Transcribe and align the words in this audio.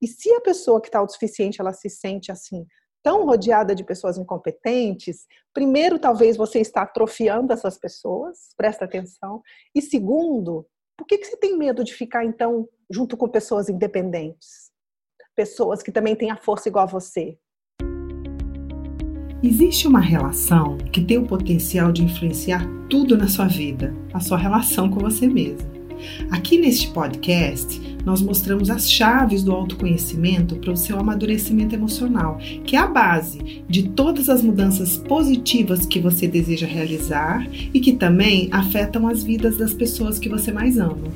E 0.00 0.06
se 0.06 0.30
a 0.32 0.40
pessoa 0.40 0.80
que 0.80 0.88
está 0.88 0.98
autossuficiente, 0.98 1.60
ela 1.60 1.72
se 1.72 1.88
sente 1.88 2.30
assim, 2.30 2.66
tão 3.02 3.26
rodeada 3.26 3.74
de 3.74 3.84
pessoas 3.84 4.16
incompetentes, 4.16 5.26
primeiro, 5.52 5.98
talvez 5.98 6.36
você 6.36 6.60
está 6.60 6.82
atrofiando 6.82 7.52
essas 7.52 7.76
pessoas, 7.78 8.54
presta 8.56 8.84
atenção. 8.84 9.42
E 9.74 9.82
segundo, 9.82 10.66
por 10.96 11.06
que, 11.06 11.18
que 11.18 11.26
você 11.26 11.36
tem 11.36 11.58
medo 11.58 11.82
de 11.82 11.92
ficar, 11.92 12.24
então, 12.24 12.68
junto 12.90 13.16
com 13.16 13.28
pessoas 13.28 13.68
independentes? 13.68 14.70
Pessoas 15.34 15.82
que 15.82 15.90
também 15.90 16.14
têm 16.14 16.30
a 16.30 16.36
força 16.36 16.68
igual 16.68 16.84
a 16.84 16.90
você. 16.90 17.36
Existe 19.42 19.88
uma 19.88 20.00
relação 20.00 20.78
que 20.78 21.04
tem 21.04 21.18
o 21.18 21.26
potencial 21.26 21.90
de 21.90 22.04
influenciar 22.04 22.64
tudo 22.88 23.16
na 23.16 23.26
sua 23.26 23.48
vida, 23.48 23.92
a 24.14 24.20
sua 24.20 24.38
relação 24.38 24.88
com 24.88 25.00
você 25.00 25.26
mesmo. 25.26 25.68
Aqui 26.30 26.58
neste 26.58 26.92
podcast, 26.92 27.80
nós 28.04 28.20
mostramos 28.20 28.70
as 28.70 28.90
chaves 28.90 29.42
do 29.42 29.52
autoconhecimento 29.52 30.56
para 30.56 30.72
o 30.72 30.76
seu 30.76 30.98
amadurecimento 30.98 31.74
emocional, 31.74 32.38
que 32.64 32.76
é 32.76 32.78
a 32.78 32.86
base 32.86 33.64
de 33.68 33.88
todas 33.90 34.28
as 34.28 34.42
mudanças 34.42 34.96
positivas 34.96 35.86
que 35.86 36.00
você 36.00 36.26
deseja 36.26 36.66
realizar 36.66 37.46
e 37.52 37.80
que 37.80 37.92
também 37.92 38.48
afetam 38.50 39.06
as 39.08 39.22
vidas 39.22 39.56
das 39.56 39.72
pessoas 39.72 40.18
que 40.18 40.28
você 40.28 40.52
mais 40.52 40.78
ama. 40.78 41.08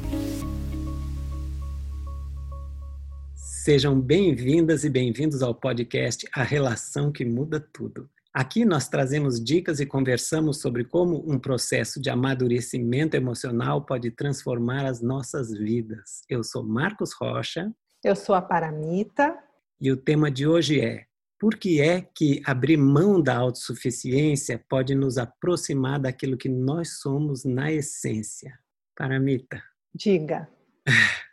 Sejam 3.35 4.01
bem-vindas 4.01 4.85
e 4.85 4.89
bem-vindos 4.89 5.43
ao 5.43 5.53
podcast 5.53 6.25
A 6.33 6.45
Relação 6.45 7.11
que 7.11 7.25
Muda 7.25 7.59
Tudo. 7.59 8.09
Aqui 8.37 8.67
nós 8.67 8.87
trazemos 8.87 9.43
dicas 9.43 9.81
e 9.81 9.87
conversamos 9.87 10.61
sobre 10.61 10.85
como 10.85 11.25
um 11.27 11.39
processo 11.39 11.99
de 11.99 12.11
amadurecimento 12.11 13.17
emocional 13.17 13.81
pode 13.81 14.11
transformar 14.11 14.85
as 14.85 15.01
nossas 15.01 15.51
vidas. 15.51 16.21
Eu 16.29 16.45
sou 16.45 16.63
Marcos 16.63 17.15
Rocha. 17.15 17.73
Eu 18.05 18.15
sou 18.15 18.35
a 18.35 18.43
Paramita. 18.43 19.35
E 19.81 19.91
o 19.91 19.97
tema 19.97 20.31
de 20.31 20.47
hoje 20.47 20.83
é: 20.83 21.07
por 21.41 21.57
que 21.57 21.81
é 21.81 22.03
que 22.15 22.43
abrir 22.45 22.77
mão 22.77 23.23
da 23.23 23.35
autossuficiência 23.39 24.63
pode 24.69 24.95
nos 24.95 25.17
aproximar 25.17 25.99
daquilo 25.99 26.37
que 26.37 26.51
nós 26.51 26.99
somos 27.01 27.43
na 27.43 27.73
essência? 27.73 28.53
Paramita. 28.95 29.63
Diga. 29.95 30.47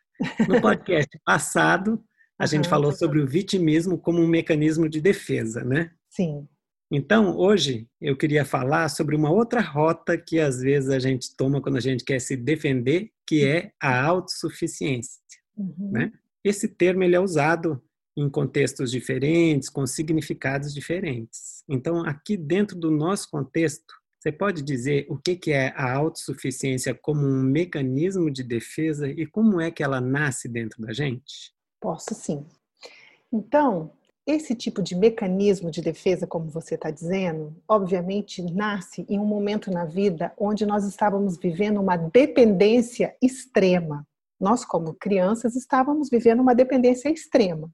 No 0.48 0.62
podcast 0.62 1.20
passado, 1.26 2.02
a 2.40 2.44
uhum, 2.44 2.48
gente 2.48 2.70
falou 2.70 2.94
sobre 2.94 3.20
o 3.20 3.28
vitimismo 3.28 3.98
como 3.98 4.22
um 4.22 4.28
mecanismo 4.28 4.88
de 4.88 5.02
defesa, 5.02 5.66
né? 5.66 5.92
Sim. 6.10 6.48
Então, 6.96 7.36
hoje 7.36 7.88
eu 8.00 8.16
queria 8.16 8.46
falar 8.46 8.88
sobre 8.88 9.16
uma 9.16 9.32
outra 9.32 9.60
rota 9.60 10.16
que 10.16 10.40
às 10.40 10.60
vezes 10.60 10.92
a 10.92 11.00
gente 11.00 11.36
toma 11.36 11.60
quando 11.60 11.78
a 11.78 11.82
gente 11.82 12.04
quer 12.04 12.22
se 12.22 12.38
defender, 12.38 13.10
que 13.26 13.44
é 13.44 13.72
a 13.82 14.00
autossuficiência. 14.00 15.20
Uhum. 15.58 15.90
Né? 15.92 16.12
Esse 16.44 16.68
termo 16.68 17.04
ele 17.04 17.16
é 17.16 17.20
usado 17.20 17.82
em 18.16 18.30
contextos 18.30 18.92
diferentes, 18.92 19.70
com 19.70 19.88
significados 19.88 20.72
diferentes. 20.72 21.64
Então, 21.68 22.06
aqui 22.06 22.38
dentro 22.38 22.78
do 22.78 22.92
nosso 22.92 23.28
contexto, 23.32 23.92
você 24.20 24.32
pode 24.32 24.62
dizer 24.62 25.08
o 25.10 25.18
que 25.18 25.52
é 25.52 25.74
a 25.76 25.92
autossuficiência 25.94 26.94
como 26.94 27.26
um 27.26 27.42
mecanismo 27.42 28.30
de 28.30 28.44
defesa 28.44 29.10
e 29.10 29.26
como 29.26 29.60
é 29.60 29.72
que 29.72 29.82
ela 29.82 30.00
nasce 30.00 30.48
dentro 30.48 30.80
da 30.80 30.94
gente? 30.94 31.56
Posso 31.82 32.14
sim. 32.14 32.46
Então, 33.32 33.92
esse 34.26 34.56
tipo 34.56 34.82
de 34.82 34.96
mecanismo 34.96 35.70
de 35.70 35.82
defesa, 35.82 36.26
como 36.26 36.50
você 36.50 36.76
está 36.76 36.90
dizendo, 36.90 37.54
obviamente 37.68 38.42
nasce 38.42 39.06
em 39.10 39.20
um 39.20 39.26
momento 39.26 39.70
na 39.70 39.84
vida 39.84 40.32
onde 40.38 40.66
nós 40.66 40.86
estávamos 40.86 41.38
vivendo 41.38 41.82
uma 41.82 41.98
dependência 41.98 43.16
extrema. 43.22 44.08
Nós, 44.40 44.64
como 44.64 44.94
crianças, 44.94 45.56
estávamos 45.56 46.10
vivendo 46.10 46.40
uma 46.40 46.56
dependência 46.56 47.10
extrema. 47.10 47.70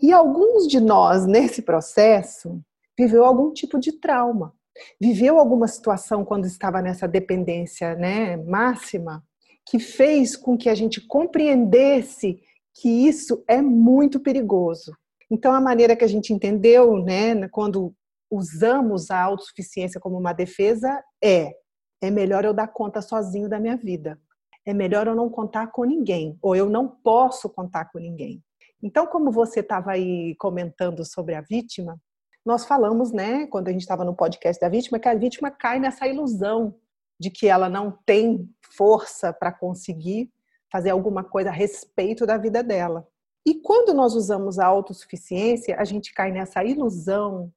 E 0.00 0.12
alguns 0.12 0.66
de 0.66 0.80
nós, 0.80 1.26
nesse 1.26 1.62
processo, 1.62 2.60
viveu 2.98 3.24
algum 3.24 3.52
tipo 3.52 3.78
de 3.78 3.92
trauma, 3.92 4.52
viveu 5.00 5.38
alguma 5.38 5.68
situação 5.68 6.24
quando 6.24 6.44
estava 6.44 6.82
nessa 6.82 7.06
dependência 7.06 7.94
né, 7.94 8.36
máxima, 8.36 9.22
que 9.68 9.78
fez 9.78 10.36
com 10.36 10.58
que 10.58 10.68
a 10.68 10.74
gente 10.74 11.00
compreendesse 11.00 12.40
que 12.74 12.88
isso 12.88 13.44
é 13.46 13.62
muito 13.62 14.18
perigoso 14.18 14.92
então, 15.32 15.54
a 15.54 15.62
maneira 15.62 15.96
que 15.96 16.04
a 16.04 16.08
gente 16.08 16.30
entendeu, 16.30 17.02
né, 17.02 17.48
quando 17.48 17.94
usamos 18.30 19.10
a 19.10 19.18
autossuficiência 19.18 19.98
como 19.98 20.18
uma 20.18 20.34
defesa, 20.34 21.02
é: 21.24 21.54
é 22.02 22.10
melhor 22.10 22.44
eu 22.44 22.52
dar 22.52 22.68
conta 22.68 23.00
sozinho 23.00 23.48
da 23.48 23.58
minha 23.58 23.74
vida. 23.74 24.20
É 24.66 24.74
melhor 24.74 25.06
eu 25.06 25.14
não 25.14 25.30
contar 25.30 25.68
com 25.68 25.84
ninguém, 25.84 26.38
ou 26.42 26.54
eu 26.54 26.68
não 26.68 26.86
posso 26.86 27.48
contar 27.48 27.86
com 27.86 27.98
ninguém. 27.98 28.42
Então, 28.82 29.06
como 29.06 29.32
você 29.32 29.60
estava 29.60 29.92
aí 29.92 30.34
comentando 30.36 31.02
sobre 31.02 31.34
a 31.34 31.40
vítima, 31.40 31.98
nós 32.44 32.66
falamos, 32.66 33.10
né, 33.10 33.46
quando 33.46 33.68
a 33.68 33.72
gente 33.72 33.80
estava 33.80 34.04
no 34.04 34.14
podcast 34.14 34.60
da 34.60 34.68
vítima, 34.68 34.98
que 34.98 35.08
a 35.08 35.14
vítima 35.14 35.50
cai 35.50 35.80
nessa 35.80 36.06
ilusão 36.06 36.74
de 37.18 37.30
que 37.30 37.48
ela 37.48 37.70
não 37.70 37.98
tem 38.04 38.46
força 38.76 39.32
para 39.32 39.50
conseguir 39.50 40.30
fazer 40.70 40.90
alguma 40.90 41.24
coisa 41.24 41.48
a 41.48 41.52
respeito 41.52 42.26
da 42.26 42.36
vida 42.36 42.62
dela. 42.62 43.08
E 43.44 43.54
quando 43.54 43.92
nós 43.92 44.14
usamos 44.14 44.58
a 44.58 44.66
autossuficiência, 44.66 45.76
a 45.76 45.84
gente 45.84 46.14
cai 46.14 46.30
nessa 46.30 46.64
ilusão, 46.64 47.52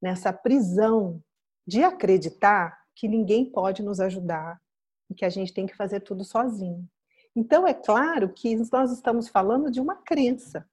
nessa 0.00 0.32
prisão 0.32 1.22
de 1.66 1.82
acreditar 1.82 2.78
que 2.94 3.08
ninguém 3.08 3.44
pode 3.44 3.82
nos 3.82 4.00
ajudar 4.00 4.60
e 5.08 5.14
que 5.14 5.24
a 5.24 5.30
gente 5.30 5.54
tem 5.54 5.66
que 5.66 5.76
fazer 5.76 6.00
tudo 6.00 6.24
sozinho. 6.24 6.86
Então, 7.34 7.66
é 7.66 7.72
claro 7.72 8.28
que 8.28 8.56
nós 8.70 8.92
estamos 8.92 9.28
falando 9.28 9.70
de 9.70 9.80
uma 9.80 9.96
crença. 9.96 10.66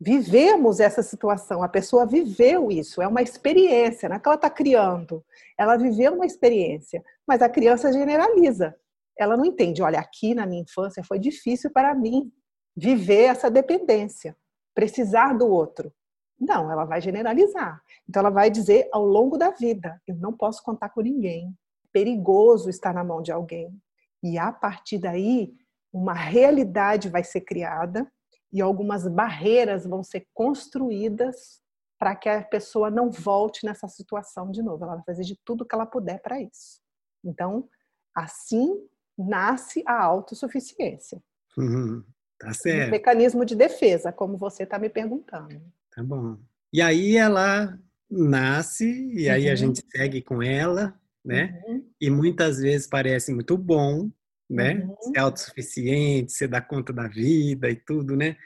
Vivemos 0.00 0.80
essa 0.80 1.02
situação, 1.02 1.62
a 1.62 1.68
pessoa 1.68 2.04
viveu 2.04 2.70
isso, 2.70 3.00
é 3.00 3.08
uma 3.08 3.22
experiência, 3.22 4.08
não 4.08 4.16
é 4.16 4.18
que 4.18 4.28
ela 4.28 4.34
está 4.34 4.50
criando, 4.50 5.24
ela 5.56 5.76
viveu 5.76 6.14
uma 6.14 6.26
experiência, 6.26 7.02
mas 7.26 7.40
a 7.40 7.48
criança 7.48 7.92
generaliza. 7.92 8.76
Ela 9.16 9.36
não 9.36 9.44
entende, 9.44 9.82
olha, 9.82 9.98
aqui 9.98 10.34
na 10.34 10.46
minha 10.46 10.62
infância 10.62 11.02
foi 11.04 11.18
difícil 11.18 11.70
para 11.70 11.94
mim 11.94 12.30
viver 12.76 13.24
essa 13.24 13.50
dependência, 13.50 14.36
precisar 14.74 15.32
do 15.34 15.46
outro. 15.48 15.92
Não, 16.38 16.70
ela 16.70 16.84
vai 16.84 17.00
generalizar. 17.00 17.82
Então 18.08 18.20
ela 18.20 18.30
vai 18.30 18.50
dizer 18.50 18.88
ao 18.92 19.04
longo 19.04 19.38
da 19.38 19.50
vida, 19.50 20.00
eu 20.06 20.16
não 20.16 20.32
posso 20.32 20.62
contar 20.62 20.90
com 20.90 21.00
ninguém. 21.00 21.56
Perigoso 21.92 22.68
estar 22.68 22.92
na 22.92 23.04
mão 23.04 23.22
de 23.22 23.30
alguém. 23.30 23.80
E 24.22 24.36
a 24.38 24.50
partir 24.50 24.98
daí, 24.98 25.54
uma 25.92 26.14
realidade 26.14 27.08
vai 27.08 27.22
ser 27.22 27.42
criada 27.42 28.10
e 28.52 28.60
algumas 28.60 29.06
barreiras 29.06 29.86
vão 29.86 30.02
ser 30.02 30.26
construídas 30.34 31.62
para 31.98 32.16
que 32.16 32.28
a 32.28 32.42
pessoa 32.42 32.90
não 32.90 33.10
volte 33.10 33.64
nessa 33.64 33.88
situação 33.88 34.50
de 34.50 34.62
novo. 34.62 34.84
Ela 34.84 34.96
vai 34.96 35.04
fazer 35.04 35.22
de 35.22 35.38
tudo 35.44 35.64
que 35.64 35.74
ela 35.74 35.86
puder 35.86 36.20
para 36.20 36.40
isso. 36.40 36.80
Então, 37.24 37.68
assim 38.14 38.88
nasce 39.16 39.82
a 39.86 40.02
autossuficiência. 40.02 41.22
Uhum. 41.56 42.04
Tá 42.44 42.52
certo. 42.52 42.88
Um 42.88 42.90
mecanismo 42.90 43.44
de 43.44 43.54
defesa, 43.54 44.12
como 44.12 44.36
você 44.36 44.64
está 44.64 44.78
me 44.78 44.88
perguntando. 44.88 45.60
Tá 45.94 46.02
bom. 46.02 46.36
E 46.72 46.82
aí 46.82 47.16
ela 47.16 47.78
nasce, 48.10 49.10
e 49.12 49.28
aí 49.28 49.46
uhum. 49.46 49.52
a 49.52 49.54
gente 49.54 49.82
segue 49.90 50.20
com 50.22 50.42
ela, 50.42 50.94
né? 51.24 51.60
Uhum. 51.66 51.84
E 52.00 52.10
muitas 52.10 52.58
vezes 52.58 52.86
parece 52.86 53.32
muito 53.32 53.56
bom, 53.56 54.10
né? 54.48 54.74
Uhum. 54.74 54.96
Ser 55.00 55.18
autossuficiente, 55.18 56.32
você 56.32 56.46
dá 56.46 56.60
conta 56.60 56.92
da 56.92 57.08
vida 57.08 57.70
e 57.70 57.76
tudo, 57.76 58.16
né? 58.16 58.36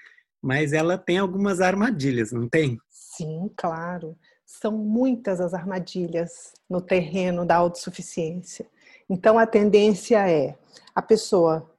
Mas 0.41 0.73
ela 0.73 0.97
tem 0.97 1.19
algumas 1.19 1.61
armadilhas, 1.61 2.31
não 2.31 2.49
tem? 2.49 2.79
Sim, 2.89 3.51
claro. 3.57 4.17
São 4.47 4.73
muitas 4.73 5.41
as 5.41 5.53
armadilhas 5.53 6.55
no 6.71 6.81
terreno 6.81 7.45
da 7.45 7.57
autossuficiência. 7.57 8.67
Então 9.11 9.39
a 9.39 9.47
tendência 9.47 10.31
é 10.31 10.57
a 10.95 11.03
pessoa 11.03 11.75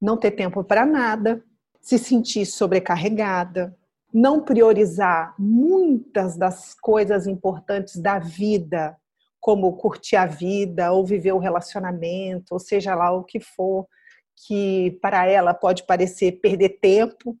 não 0.00 0.16
ter 0.16 0.32
tempo 0.32 0.62
para 0.62 0.86
nada, 0.86 1.42
se 1.84 1.98
sentir 1.98 2.46
sobrecarregada, 2.46 3.76
não 4.10 4.42
priorizar 4.42 5.34
muitas 5.38 6.34
das 6.34 6.72
coisas 6.72 7.26
importantes 7.26 7.98
da 8.00 8.18
vida, 8.18 8.96
como 9.38 9.76
curtir 9.76 10.16
a 10.16 10.24
vida 10.24 10.90
ou 10.92 11.04
viver 11.04 11.32
o 11.32 11.38
relacionamento, 11.38 12.54
ou 12.54 12.58
seja 12.58 12.94
lá 12.94 13.12
o 13.12 13.22
que 13.22 13.38
for, 13.38 13.86
que 14.34 14.98
para 15.02 15.26
ela 15.26 15.52
pode 15.52 15.84
parecer 15.84 16.40
perder 16.40 16.78
tempo, 16.80 17.36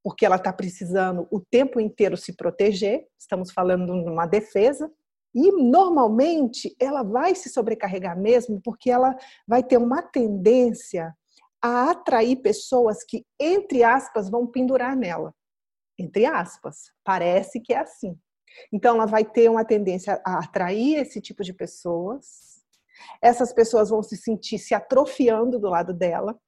porque 0.00 0.24
ela 0.24 0.36
está 0.36 0.52
precisando 0.52 1.26
o 1.28 1.40
tempo 1.40 1.80
inteiro 1.80 2.16
se 2.16 2.36
proteger, 2.36 3.04
estamos 3.18 3.50
falando 3.50 4.04
de 4.04 4.08
uma 4.08 4.26
defesa, 4.26 4.88
e 5.34 5.50
normalmente 5.50 6.72
ela 6.78 7.02
vai 7.02 7.34
se 7.34 7.48
sobrecarregar 7.48 8.16
mesmo, 8.16 8.60
porque 8.62 8.92
ela 8.92 9.16
vai 9.44 9.64
ter 9.64 9.76
uma 9.76 10.02
tendência 10.02 11.12
a 11.62 11.90
atrair 11.90 12.36
pessoas 12.36 13.02
que, 13.04 13.24
entre 13.38 13.82
aspas, 13.82 14.30
vão 14.30 14.46
pendurar 14.46 14.96
nela. 14.96 15.34
Entre 15.98 16.24
aspas, 16.24 16.92
parece 17.04 17.60
que 17.60 17.72
é 17.72 17.78
assim. 17.78 18.16
Então, 18.72 18.94
ela 18.94 19.06
vai 19.06 19.24
ter 19.24 19.50
uma 19.50 19.64
tendência 19.64 20.20
a 20.24 20.38
atrair 20.38 20.96
esse 20.96 21.20
tipo 21.20 21.42
de 21.42 21.52
pessoas. 21.52 22.62
Essas 23.20 23.52
pessoas 23.52 23.90
vão 23.90 24.02
se 24.02 24.16
sentir 24.16 24.58
se 24.58 24.74
atrofiando 24.74 25.58
do 25.58 25.68
lado 25.68 25.92
dela, 25.92 26.38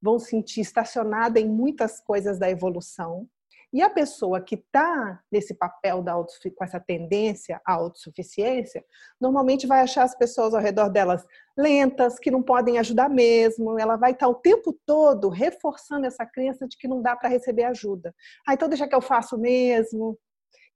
vão 0.00 0.18
se 0.18 0.30
sentir 0.30 0.60
estacionada 0.60 1.40
em 1.40 1.48
muitas 1.48 2.00
coisas 2.00 2.38
da 2.38 2.50
evolução. 2.50 3.28
E 3.72 3.82
a 3.82 3.90
pessoa 3.90 4.40
que 4.40 4.54
está 4.54 5.20
nesse 5.30 5.54
papel 5.54 6.02
da 6.02 6.14
com 6.14 6.64
essa 6.64 6.80
tendência 6.80 7.60
à 7.66 7.74
autossuficiência, 7.74 8.82
normalmente 9.20 9.66
vai 9.66 9.80
achar 9.80 10.04
as 10.04 10.16
pessoas 10.16 10.54
ao 10.54 10.60
redor 10.60 10.88
delas 10.88 11.24
lentas, 11.56 12.18
que 12.18 12.30
não 12.30 12.42
podem 12.42 12.78
ajudar 12.78 13.10
mesmo. 13.10 13.78
Ela 13.78 13.96
vai 13.96 14.12
estar 14.12 14.26
tá 14.26 14.30
o 14.30 14.36
tempo 14.36 14.72
todo 14.86 15.28
reforçando 15.28 16.06
essa 16.06 16.24
crença 16.24 16.66
de 16.66 16.78
que 16.78 16.88
não 16.88 17.02
dá 17.02 17.14
para 17.14 17.28
receber 17.28 17.64
ajuda. 17.64 18.14
Ah, 18.46 18.54
então 18.54 18.68
deixa 18.68 18.88
que 18.88 18.94
eu 18.94 19.02
faço 19.02 19.36
mesmo. 19.36 20.18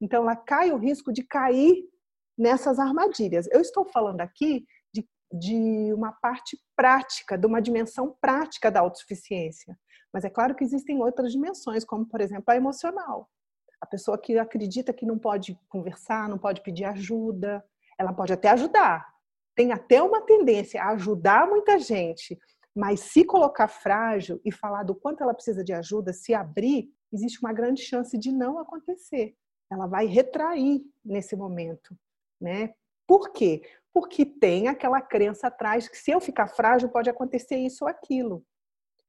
Então 0.00 0.24
ela 0.24 0.36
cai 0.36 0.70
o 0.70 0.76
risco 0.76 1.12
de 1.12 1.22
cair 1.22 1.84
nessas 2.36 2.78
armadilhas. 2.78 3.46
Eu 3.50 3.60
estou 3.60 3.86
falando 3.86 4.20
aqui 4.20 4.66
de, 5.32 5.92
uma 5.94 6.12
parte 6.12 6.58
prática, 6.76 7.38
de 7.38 7.46
uma 7.46 7.60
dimensão 7.60 8.16
prática 8.20 8.70
da 8.70 8.80
autossuficiência. 8.80 9.78
Mas 10.12 10.24
é 10.24 10.30
claro 10.30 10.54
que 10.54 10.62
existem 10.62 11.00
outras 11.02 11.32
dimensões, 11.32 11.84
como, 11.84 12.04
por 12.04 12.20
exemplo, 12.20 12.44
a 12.48 12.56
emocional. 12.56 13.30
A 13.80 13.86
pessoa 13.86 14.18
que 14.18 14.38
acredita 14.38 14.92
que 14.92 15.06
não 15.06 15.18
pode 15.18 15.58
conversar, 15.68 16.28
não 16.28 16.38
pode 16.38 16.60
pedir 16.60 16.84
ajuda, 16.84 17.64
ela 17.98 18.12
pode 18.12 18.32
até 18.32 18.50
ajudar. 18.50 19.10
Tem 19.56 19.72
até 19.72 20.02
uma 20.02 20.20
tendência 20.20 20.82
a 20.82 20.90
ajudar 20.90 21.48
muita 21.48 21.78
gente, 21.78 22.38
mas 22.74 23.00
se 23.00 23.24
colocar 23.24 23.68
frágil 23.68 24.40
e 24.44 24.52
falar 24.52 24.82
do 24.82 24.94
quanto 24.94 25.22
ela 25.22 25.34
precisa 25.34 25.64
de 25.64 25.72
ajuda, 25.72 26.12
se 26.12 26.34
abrir, 26.34 26.90
existe 27.12 27.38
uma 27.42 27.52
grande 27.52 27.82
chance 27.82 28.16
de 28.16 28.30
não 28.32 28.58
acontecer. 28.58 29.34
Ela 29.70 29.86
vai 29.86 30.06
retrair 30.06 30.82
nesse 31.04 31.36
momento, 31.36 31.96
né? 32.40 32.74
Por 33.06 33.30
quê? 33.32 33.62
Porque 33.92 34.24
tem 34.24 34.68
aquela 34.68 35.00
crença 35.00 35.48
atrás 35.48 35.88
que 35.88 35.96
se 35.96 36.10
eu 36.10 36.20
ficar 36.20 36.46
frágil 36.46 36.88
pode 36.88 37.10
acontecer 37.10 37.56
isso 37.56 37.84
ou 37.84 37.90
aquilo. 37.90 38.44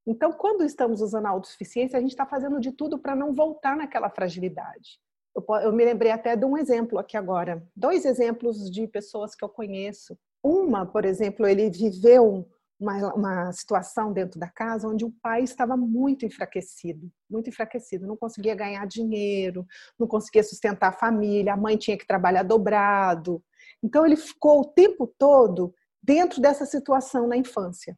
Então, 0.05 0.33
quando 0.33 0.63
estamos 0.63 1.01
usando 1.01 1.27
a 1.27 1.29
autossuficiência, 1.29 1.97
a 1.97 2.01
gente 2.01 2.11
está 2.11 2.25
fazendo 2.25 2.59
de 2.59 2.71
tudo 2.71 2.99
para 2.99 3.15
não 3.15 3.33
voltar 3.33 3.75
naquela 3.75 4.09
fragilidade. 4.09 4.99
Eu, 5.33 5.43
eu, 5.61 5.71
me 5.71 5.85
lembrei 5.85 6.11
até 6.11 6.35
de 6.35 6.45
um 6.45 6.57
exemplo 6.57 6.99
aqui 6.99 7.15
agora. 7.15 7.65
Dois 7.75 8.05
exemplos 8.05 8.69
de 8.69 8.87
pessoas 8.87 9.33
que 9.33 9.43
eu 9.43 9.49
conheço. 9.49 10.17
Uma, 10.43 10.85
por 10.85 11.05
exemplo, 11.05 11.47
ele 11.47 11.69
viveu 11.69 12.45
uma, 12.79 13.13
uma 13.13 13.51
situação 13.53 14.11
dentro 14.11 14.39
da 14.39 14.49
casa 14.49 14.87
onde 14.87 15.05
o 15.05 15.13
pai 15.21 15.41
estava 15.41 15.77
muito 15.77 16.25
enfraquecido, 16.25 17.09
muito 17.29 17.49
enfraquecido, 17.49 18.05
não 18.05 18.17
conseguia 18.17 18.53
ganhar 18.53 18.85
dinheiro, 18.85 19.65
não 19.97 20.05
conseguia 20.05 20.43
sustentar 20.43 20.89
a 20.89 20.97
família, 20.97 21.53
a 21.53 21.57
mãe 21.57 21.77
tinha 21.77 21.97
que 21.97 22.05
trabalhar 22.05 22.43
dobrado. 22.43 23.41
Então, 23.83 24.05
ele 24.05 24.15
ficou 24.15 24.61
o 24.61 24.65
tempo 24.65 25.07
todo 25.17 25.73
dentro 26.01 26.41
dessa 26.41 26.65
situação 26.65 27.27
na 27.27 27.37
infância 27.37 27.97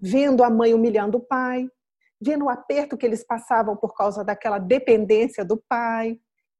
vendo 0.00 0.42
a 0.42 0.48
mãe 0.48 0.72
humilhando 0.72 1.18
o 1.18 1.20
pai, 1.20 1.68
vendo 2.20 2.46
o 2.46 2.48
aperto 2.48 2.96
que 2.96 3.04
eles 3.04 3.22
passavam 3.22 3.76
por 3.76 3.94
causa 3.94 4.24
daquela 4.24 4.58
dependência 4.58 5.44
do 5.44 5.58
pai. 5.68 6.18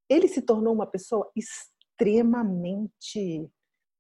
Ele 0.09 0.29
se 0.29 0.43
tornou 0.43 0.75
uma 0.75 0.87
pessoa 0.87 1.31
extremamente 1.35 3.49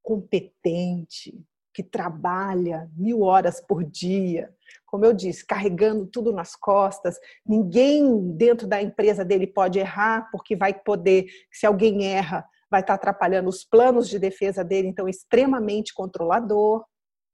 competente, 0.02 1.43
que 1.73 1.84
trabalha 1.84 2.90
mil 2.96 3.23
horas 3.23 3.61
por 3.61 3.84
dia, 3.84 4.52
como 4.84 5.05
eu 5.05 5.12
disse, 5.12 5.46
carregando 5.46 6.05
tudo 6.05 6.32
nas 6.32 6.56
costas. 6.56 7.16
Ninguém 7.46 8.32
dentro 8.32 8.66
da 8.66 8.82
empresa 8.82 9.25
dele 9.25 9.46
pode 9.46 9.78
errar, 9.78 10.28
porque 10.32 10.56
vai 10.56 10.75
poder, 10.75 11.26
se 11.52 11.64
alguém 11.64 12.06
erra, 12.06 12.44
vai 12.70 12.81
estar 12.81 12.94
atrapalhando 12.94 13.49
os 13.49 13.64
planos 13.64 14.08
de 14.08 14.19
defesa 14.19 14.62
dele, 14.62 14.88
então 14.88 15.08
extremamente 15.08 15.93
controlador. 15.93 16.84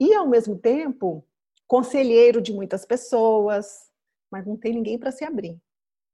E 0.00 0.14
ao 0.14 0.28
mesmo 0.28 0.58
tempo, 0.58 1.26
conselheiro 1.66 2.40
de 2.40 2.52
muitas 2.52 2.86
pessoas, 2.86 3.90
mas 4.30 4.46
não 4.46 4.56
tem 4.56 4.74
ninguém 4.74 4.98
para 4.98 5.12
se 5.12 5.24
abrir. 5.24 5.60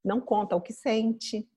Não 0.05 0.21
conta 0.21 0.57
o 0.57 0.61
que 0.61 0.73
sente, 0.73 1.49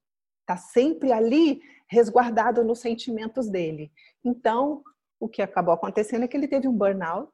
está 0.41 0.57
sempre 0.57 1.12
ali 1.12 1.59
resguardado 1.89 2.63
nos 2.63 2.79
sentimentos 2.79 3.50
dele. 3.50 3.91
Então, 4.23 4.83
o 5.19 5.27
que 5.27 5.41
acabou 5.41 5.73
acontecendo 5.73 6.23
é 6.23 6.27
que 6.27 6.38
ele 6.38 6.47
teve 6.47 6.68
um 6.68 6.77
burnout, 6.77 7.31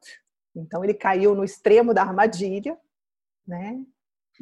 então 0.54 0.82
ele 0.82 0.94
caiu 0.94 1.34
no 1.34 1.44
extremo 1.44 1.92
da 1.92 2.02
armadilha, 2.02 2.78
né? 3.46 3.84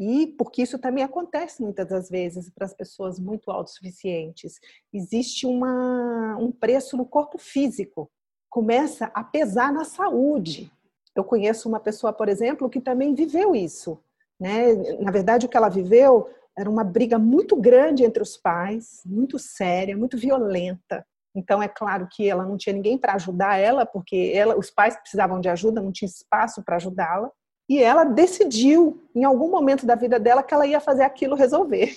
E 0.01 0.29
porque 0.29 0.63
isso 0.63 0.79
também 0.79 1.05
acontece 1.05 1.61
muitas 1.61 1.87
das 1.87 2.09
vezes 2.09 2.49
para 2.49 2.65
as 2.65 2.73
pessoas 2.73 3.21
muito 3.21 3.51
autossuficientes. 3.51 4.59
Existe 4.91 5.47
uma, 5.47 6.39
um 6.39 6.51
preço 6.51 6.97
no 6.97 7.05
corpo 7.05 7.37
físico, 7.37 8.11
começa 8.49 9.11
a 9.13 9.23
pesar 9.23 9.71
na 9.71 9.85
saúde. 9.85 10.73
Eu 11.15 11.23
conheço 11.23 11.69
uma 11.69 11.79
pessoa, 11.79 12.15
por 12.15 12.31
exemplo, 12.31 12.71
que 12.71 12.81
também 12.81 13.15
viveu 13.15 13.55
isso. 13.55 14.03
Né? 14.41 14.73
Na 15.01 15.11
verdade, 15.11 15.45
o 15.45 15.49
que 15.51 15.57
ela 15.57 15.69
viveu 15.69 16.31
era 16.57 16.71
uma 16.71 16.83
briga 16.83 17.19
muito 17.19 17.55
grande 17.55 18.03
entre 18.03 18.23
os 18.23 18.39
pais, 18.39 19.03
muito 19.05 19.39
séria, 19.39 19.99
muito 19.99 20.17
violenta. 20.17 21.07
Então, 21.35 21.63
é 21.63 21.69
claro 21.69 22.09
que 22.11 22.27
ela 22.27 22.47
não 22.47 22.57
tinha 22.57 22.73
ninguém 22.73 22.97
para 22.97 23.17
ajudar 23.17 23.59
ela, 23.59 23.85
porque 23.85 24.33
ela, 24.35 24.59
os 24.59 24.71
pais 24.71 24.97
precisavam 24.97 25.43
de 25.43 25.49
ajuda, 25.51 25.83
não 25.83 25.93
tinha 25.93 26.09
espaço 26.09 26.63
para 26.65 26.77
ajudá-la. 26.77 27.31
E 27.71 27.81
ela 27.81 28.03
decidiu, 28.03 29.01
em 29.15 29.23
algum 29.23 29.49
momento 29.49 29.87
da 29.87 29.95
vida 29.95 30.19
dela, 30.19 30.43
que 30.43 30.53
ela 30.53 30.67
ia 30.67 30.81
fazer 30.81 31.05
aquilo 31.05 31.37
resolver. 31.37 31.97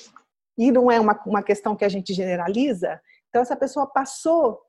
E 0.55 0.71
não 0.71 0.91
é 0.91 0.99
uma, 0.99 1.19
uma 1.25 1.41
questão 1.41 1.75
que 1.75 1.83
a 1.83 1.89
gente 1.89 2.13
generaliza. 2.13 3.01
Então, 3.27 3.41
essa 3.41 3.55
pessoa 3.55 3.87
passou 3.87 4.61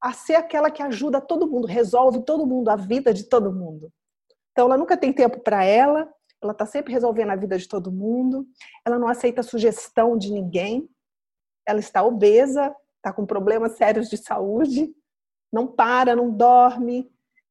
a 0.00 0.12
ser 0.12 0.34
aquela 0.34 0.68
que 0.68 0.82
ajuda 0.82 1.20
todo 1.20 1.46
mundo, 1.46 1.68
resolve 1.68 2.24
todo 2.24 2.44
mundo, 2.44 2.70
a 2.70 2.74
vida 2.74 3.14
de 3.14 3.22
todo 3.22 3.52
mundo. 3.52 3.92
Então, 4.50 4.66
ela 4.66 4.76
nunca 4.76 4.96
tem 4.96 5.12
tempo 5.12 5.38
para 5.38 5.62
ela, 5.62 6.12
ela 6.42 6.50
está 6.50 6.66
sempre 6.66 6.92
resolvendo 6.92 7.30
a 7.30 7.36
vida 7.36 7.56
de 7.56 7.68
todo 7.68 7.92
mundo, 7.92 8.44
ela 8.84 8.98
não 8.98 9.06
aceita 9.06 9.44
sugestão 9.44 10.18
de 10.18 10.32
ninguém, 10.32 10.90
ela 11.64 11.78
está 11.78 12.02
obesa, 12.02 12.74
está 12.96 13.12
com 13.12 13.24
problemas 13.24 13.76
sérios 13.76 14.10
de 14.10 14.16
saúde, 14.16 14.92
não 15.52 15.68
para, 15.68 16.16
não 16.16 16.32
dorme. 16.32 17.08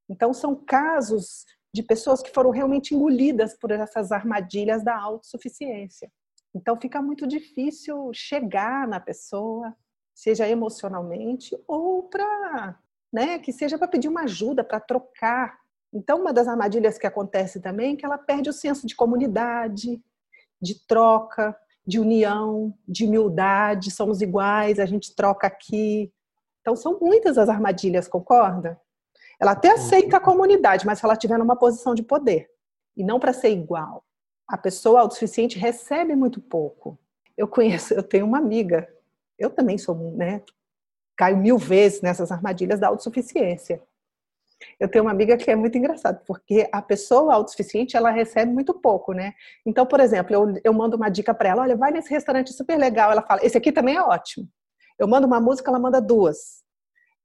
Então, 0.10 0.34
são 0.34 0.54
casos 0.54 1.46
de 1.74 1.84
pessoas 1.84 2.22
que 2.22 2.32
foram 2.32 2.50
realmente 2.50 2.96
engolidas 2.96 3.54
por 3.54 3.72
essas 3.72 4.12
armadilhas 4.12 4.84
da 4.84 4.98
autossuficiência. 4.98 6.12
Então, 6.56 6.80
fica 6.80 7.02
muito 7.02 7.28
difícil 7.28 8.10
chegar 8.14 8.88
na 8.88 9.00
pessoa, 9.00 9.76
seja 10.14 10.48
emocionalmente 10.48 11.56
ou 11.68 12.04
para, 12.04 12.80
né, 13.14 13.38
que 13.38 13.54
seja 13.54 13.78
para 13.78 13.88
pedir 13.88 14.08
uma 14.08 14.24
ajuda, 14.24 14.64
para 14.64 14.80
trocar. 14.80 15.60
Então, 15.94 16.22
uma 16.22 16.34
das 16.34 16.48
armadilhas 16.48 16.98
que 16.98 17.06
acontece 17.06 17.62
também 17.62 17.94
é 17.94 17.96
que 17.96 18.06
ela 18.06 18.18
perde 18.18 18.50
o 18.50 18.54
senso 18.54 18.88
de 18.88 18.96
comunidade, 18.96 20.02
de 20.60 20.88
troca, 20.88 21.56
de 21.86 22.00
união, 22.00 22.74
de 22.88 23.06
humildade, 23.06 23.92
somos 23.92 24.22
iguais, 24.22 24.80
a 24.80 24.86
gente 24.86 25.16
troca 25.16 25.48
aqui. 25.48 26.12
Então, 26.62 26.76
são 26.76 27.00
muitas 27.00 27.38
as 27.38 27.48
armadilhas, 27.48 28.08
concorda? 28.08 28.80
Ela 29.40 29.52
até 29.52 29.72
aceita 29.72 30.18
a 30.18 30.22
comunidade, 30.22 30.86
mas 30.86 31.00
se 31.00 31.06
ela 31.06 31.14
estiver 31.14 31.38
numa 31.38 31.56
posição 31.56 31.94
de 31.94 32.04
poder 32.04 32.50
e 32.96 33.04
não 33.04 33.20
para 33.20 33.34
ser 33.34 33.50
igual. 33.50 34.04
A 34.48 34.58
pessoa 34.58 35.02
autossuficiente 35.02 35.60
recebe 35.60 36.16
muito 36.16 36.42
pouco. 36.42 36.98
Eu 37.36 37.48
conheço, 37.48 37.94
eu 37.94 38.02
tenho 38.02 38.26
uma 38.26 38.38
amiga 38.38 38.88
eu 39.38 39.50
também 39.50 39.78
sou, 39.78 39.96
né? 40.16 40.42
Caio 41.16 41.38
mil 41.38 41.58
vezes 41.58 42.02
nessas 42.02 42.32
armadilhas 42.32 42.80
da 42.80 42.88
autossuficiência. 42.88 43.82
Eu 44.80 44.90
tenho 44.90 45.06
uma 45.06 45.12
amiga 45.12 45.38
que 45.38 45.52
é 45.52 45.56
muito 45.56 45.78
engraçada, 45.78 46.22
porque 46.26 46.68
a 46.72 46.82
pessoa 46.82 47.36
autossuficiente, 47.36 47.96
ela 47.96 48.10
recebe 48.10 48.52
muito 48.52 48.74
pouco, 48.74 49.14
né? 49.14 49.34
Então, 49.64 49.86
por 49.86 50.00
exemplo, 50.00 50.34
eu, 50.34 50.62
eu 50.64 50.74
mando 50.74 50.98
uma 50.98 51.10
dica 51.10 51.34
para 51.34 51.50
ela, 51.50 51.62
olha, 51.62 51.76
vai 51.76 51.92
nesse 51.92 52.10
restaurante 52.10 52.52
super 52.52 52.76
legal. 52.78 53.12
Ela 53.12 53.22
fala, 53.22 53.46
esse 53.46 53.58
aqui 53.58 53.72
também 53.72 53.96
é 53.96 54.02
ótimo. 54.02 54.50
Eu 54.98 55.08
mando 55.08 55.28
uma 55.28 55.40
música, 55.40 55.70
ela 55.70 55.80
manda 55.80 56.02
duas. 56.02 56.64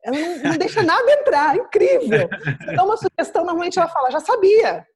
Ela 0.05 0.19
não, 0.19 0.39
não 0.51 0.59
deixa 0.59 0.83
nada 0.83 1.11
entrar, 1.13 1.57
incrível. 1.57 2.29
Então, 2.69 2.87
uma 2.87 2.97
sugestão, 2.97 3.45
normalmente 3.45 3.79
ela 3.79 3.89
fala, 3.89 4.11
já 4.11 4.21
sabia. 4.21 4.87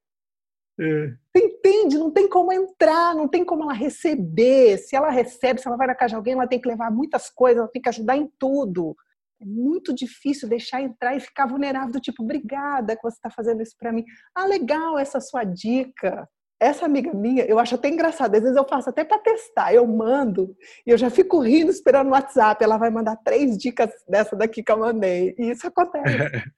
É. 0.78 1.08
Você 1.34 1.44
entende? 1.44 1.98
Não 1.98 2.10
tem 2.10 2.28
como 2.28 2.52
entrar, 2.52 3.14
não 3.14 3.28
tem 3.28 3.44
como 3.44 3.62
ela 3.62 3.72
receber. 3.72 4.78
Se 4.78 4.94
ela 4.94 5.10
recebe, 5.10 5.60
se 5.60 5.66
ela 5.66 5.76
vai 5.76 5.86
na 5.86 5.94
casa 5.94 6.10
de 6.10 6.16
alguém, 6.16 6.34
ela 6.34 6.46
tem 6.46 6.60
que 6.60 6.68
levar 6.68 6.90
muitas 6.90 7.30
coisas, 7.30 7.58
ela 7.58 7.70
tem 7.70 7.80
que 7.80 7.88
ajudar 7.88 8.16
em 8.16 8.30
tudo. 8.38 8.94
É 9.40 9.44
muito 9.44 9.94
difícil 9.94 10.48
deixar 10.48 10.80
entrar 10.80 11.14
e 11.14 11.20
ficar 11.20 11.46
vulnerável, 11.46 11.92
do 11.92 12.00
tipo, 12.00 12.22
obrigada 12.22 12.96
que 12.96 13.02
você 13.02 13.16
está 13.16 13.30
fazendo 13.30 13.62
isso 13.62 13.76
para 13.78 13.92
mim. 13.92 14.04
Ah, 14.34 14.46
legal 14.46 14.98
essa 14.98 15.20
sua 15.20 15.44
dica. 15.44 16.28
Essa 16.58 16.86
amiga 16.86 17.12
minha, 17.12 17.44
eu 17.44 17.58
acho 17.58 17.74
até 17.74 17.88
engraçado, 17.88 18.34
às 18.34 18.42
vezes 18.42 18.56
eu 18.56 18.66
faço 18.66 18.88
até 18.88 19.04
para 19.04 19.18
testar, 19.18 19.74
eu 19.74 19.86
mando 19.86 20.56
e 20.86 20.90
eu 20.90 20.96
já 20.96 21.10
fico 21.10 21.38
rindo 21.38 21.70
esperando 21.70 22.08
o 22.08 22.12
WhatsApp, 22.12 22.64
ela 22.64 22.78
vai 22.78 22.88
mandar 22.88 23.16
três 23.16 23.58
dicas 23.58 23.90
dessa 24.08 24.34
daqui 24.34 24.62
que 24.62 24.72
eu 24.72 24.78
mandei. 24.78 25.34
E 25.38 25.50
isso 25.50 25.66
acontece. 25.66 26.06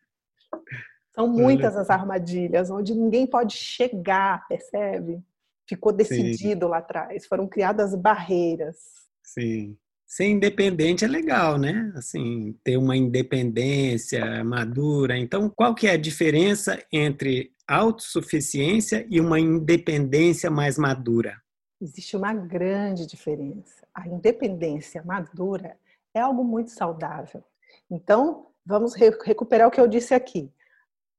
São 1.14 1.26
muitas 1.26 1.76
as 1.76 1.90
armadilhas 1.90 2.70
onde 2.70 2.94
ninguém 2.94 3.26
pode 3.26 3.56
chegar, 3.56 4.46
percebe? 4.46 5.20
Ficou 5.68 5.92
decidido 5.92 6.66
Sim. 6.66 6.70
lá 6.70 6.78
atrás, 6.78 7.26
foram 7.26 7.48
criadas 7.48 7.92
barreiras. 7.96 8.76
Sim. 9.24 9.76
Ser 10.08 10.24
independente 10.24 11.04
é 11.04 11.08
legal, 11.08 11.58
né? 11.58 11.92
Assim, 11.94 12.58
ter 12.64 12.78
uma 12.78 12.96
independência 12.96 14.42
madura. 14.42 15.18
Então, 15.18 15.50
qual 15.50 15.74
que 15.74 15.86
é 15.86 15.90
a 15.90 15.98
diferença 15.98 16.82
entre 16.90 17.52
autossuficiência 17.68 19.06
e 19.10 19.20
uma 19.20 19.38
independência 19.38 20.50
mais 20.50 20.78
madura? 20.78 21.36
Existe 21.78 22.16
uma 22.16 22.32
grande 22.32 23.06
diferença. 23.06 23.86
A 23.94 24.08
independência 24.08 25.02
madura 25.04 25.76
é 26.14 26.20
algo 26.20 26.42
muito 26.42 26.70
saudável. 26.70 27.44
Então, 27.90 28.46
vamos 28.64 28.94
recuperar 28.94 29.68
o 29.68 29.70
que 29.70 29.80
eu 29.80 29.86
disse 29.86 30.14
aqui. 30.14 30.50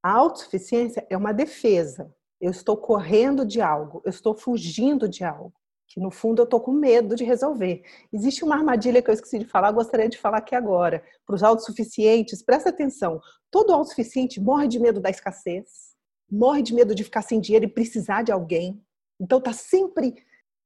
A 0.02 0.10
autossuficiência 0.10 1.06
é 1.08 1.16
uma 1.16 1.32
defesa. 1.32 2.12
Eu 2.40 2.50
estou 2.50 2.76
correndo 2.76 3.46
de 3.46 3.60
algo, 3.60 4.02
eu 4.04 4.10
estou 4.10 4.34
fugindo 4.34 5.08
de 5.08 5.22
algo, 5.22 5.52
que 5.90 5.98
no 5.98 6.10
fundo 6.10 6.40
eu 6.40 6.44
estou 6.44 6.60
com 6.60 6.70
medo 6.70 7.16
de 7.16 7.24
resolver. 7.24 7.82
Existe 8.12 8.44
uma 8.44 8.54
armadilha 8.54 9.02
que 9.02 9.10
eu 9.10 9.14
esqueci 9.14 9.40
de 9.40 9.44
falar, 9.44 9.72
gostaria 9.72 10.08
de 10.08 10.16
falar 10.16 10.38
aqui 10.38 10.54
agora. 10.54 11.02
Para 11.26 11.34
os 11.34 11.42
autossuficientes, 11.42 12.42
presta 12.42 12.70
atenção: 12.70 13.20
todo 13.50 13.72
autossuficiente 13.72 14.40
morre 14.40 14.68
de 14.68 14.78
medo 14.78 15.00
da 15.00 15.10
escassez, 15.10 15.96
morre 16.30 16.62
de 16.62 16.72
medo 16.72 16.94
de 16.94 17.02
ficar 17.02 17.22
sem 17.22 17.40
dinheiro 17.40 17.64
e 17.64 17.68
precisar 17.68 18.22
de 18.22 18.30
alguém. 18.30 18.80
Então, 19.20 19.38
está 19.38 19.52
sempre 19.52 20.14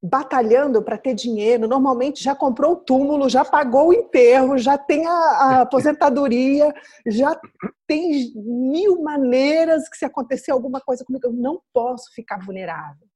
batalhando 0.03 0.83
para 0.83 0.99
ter 0.99 1.15
dinheiro, 1.15 1.67
normalmente 1.67 2.23
já 2.23 2.35
comprou 2.35 2.73
o 2.73 2.77
túmulo, 2.77 3.27
já 3.31 3.43
pagou 3.43 3.89
o 3.89 3.95
enterro, 3.95 4.59
já 4.59 4.77
tem 4.77 5.07
a, 5.07 5.11
a, 5.11 5.61
aposentadoria, 5.65 6.71
já 7.07 7.41
tem 7.87 8.31
mil 8.37 9.01
maneiras 9.03 9.89
que 9.89 9.97
se 9.97 10.05
acontecer 10.05 10.51
alguma 10.51 10.83
coisa 10.83 11.03
comigo, 11.03 11.27
eu 11.27 11.33
não 11.33 11.63
posso 11.73 12.13
ficar 12.13 12.45
vulnerável. 12.45 13.09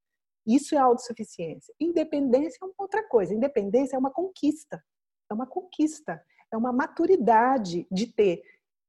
Isso 0.49 0.75
é 0.75 0.79
autossuficiência. 0.79 1.75
Independência 1.79 2.59
é 2.63 2.65
uma 2.65 2.75
outra 2.79 3.07
coisa. 3.07 3.35
Independência 3.35 3.97
é 3.97 3.99
uma 3.99 4.11
conquista. 4.11 4.83
É 5.31 5.35
uma 5.35 5.47
conquista. 5.47 6.23
É 6.51 6.57
uma 6.57 6.73
maturidade 6.73 7.87
de 7.91 8.07
ter 8.07 8.43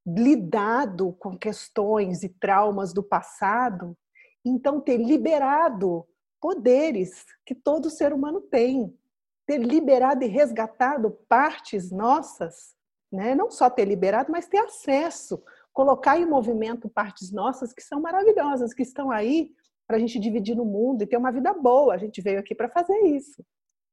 lidado 0.08 1.14
com 1.20 1.38
questões 1.38 2.24
e 2.24 2.30
traumas 2.30 2.94
do 2.94 3.04
passado, 3.04 3.98
então 4.44 4.80
ter 4.80 4.98
liberado 4.98 6.08
poderes 6.42 7.26
que 7.46 7.54
todo 7.54 7.90
ser 7.90 8.14
humano 8.14 8.42
tem, 8.42 8.98
ter 9.46 9.58
liberado 9.58 10.24
e 10.24 10.28
resgatado 10.28 11.12
partes 11.28 11.92
nossas, 11.92 12.76
né? 13.12 13.36
não 13.36 13.52
só 13.52 13.70
ter 13.70 13.86
liberado, 13.86 14.32
mas 14.32 14.48
ter 14.48 14.60
acesso, 14.60 15.44
colocar 15.74 16.18
em 16.18 16.26
movimento 16.26 16.90
partes 16.90 17.32
nossas 17.32 17.74
que 17.74 17.82
são 17.82 18.02
maravilhosas, 18.02 18.74
que 18.74 18.84
estão 18.84 19.12
aí 19.12 19.52
para 19.90 19.98
a 19.98 20.00
gente 20.00 20.20
dividir 20.20 20.56
no 20.56 20.66
mundo 20.66 21.02
e 21.02 21.08
ter 21.08 21.18
uma 21.18 21.32
vida 21.32 21.52
boa. 21.52 21.96
A 21.96 21.98
gente 21.98 22.22
veio 22.22 22.40
aqui 22.40 22.54
para 22.54 22.70
fazer 22.70 22.96
isso. 23.08 23.44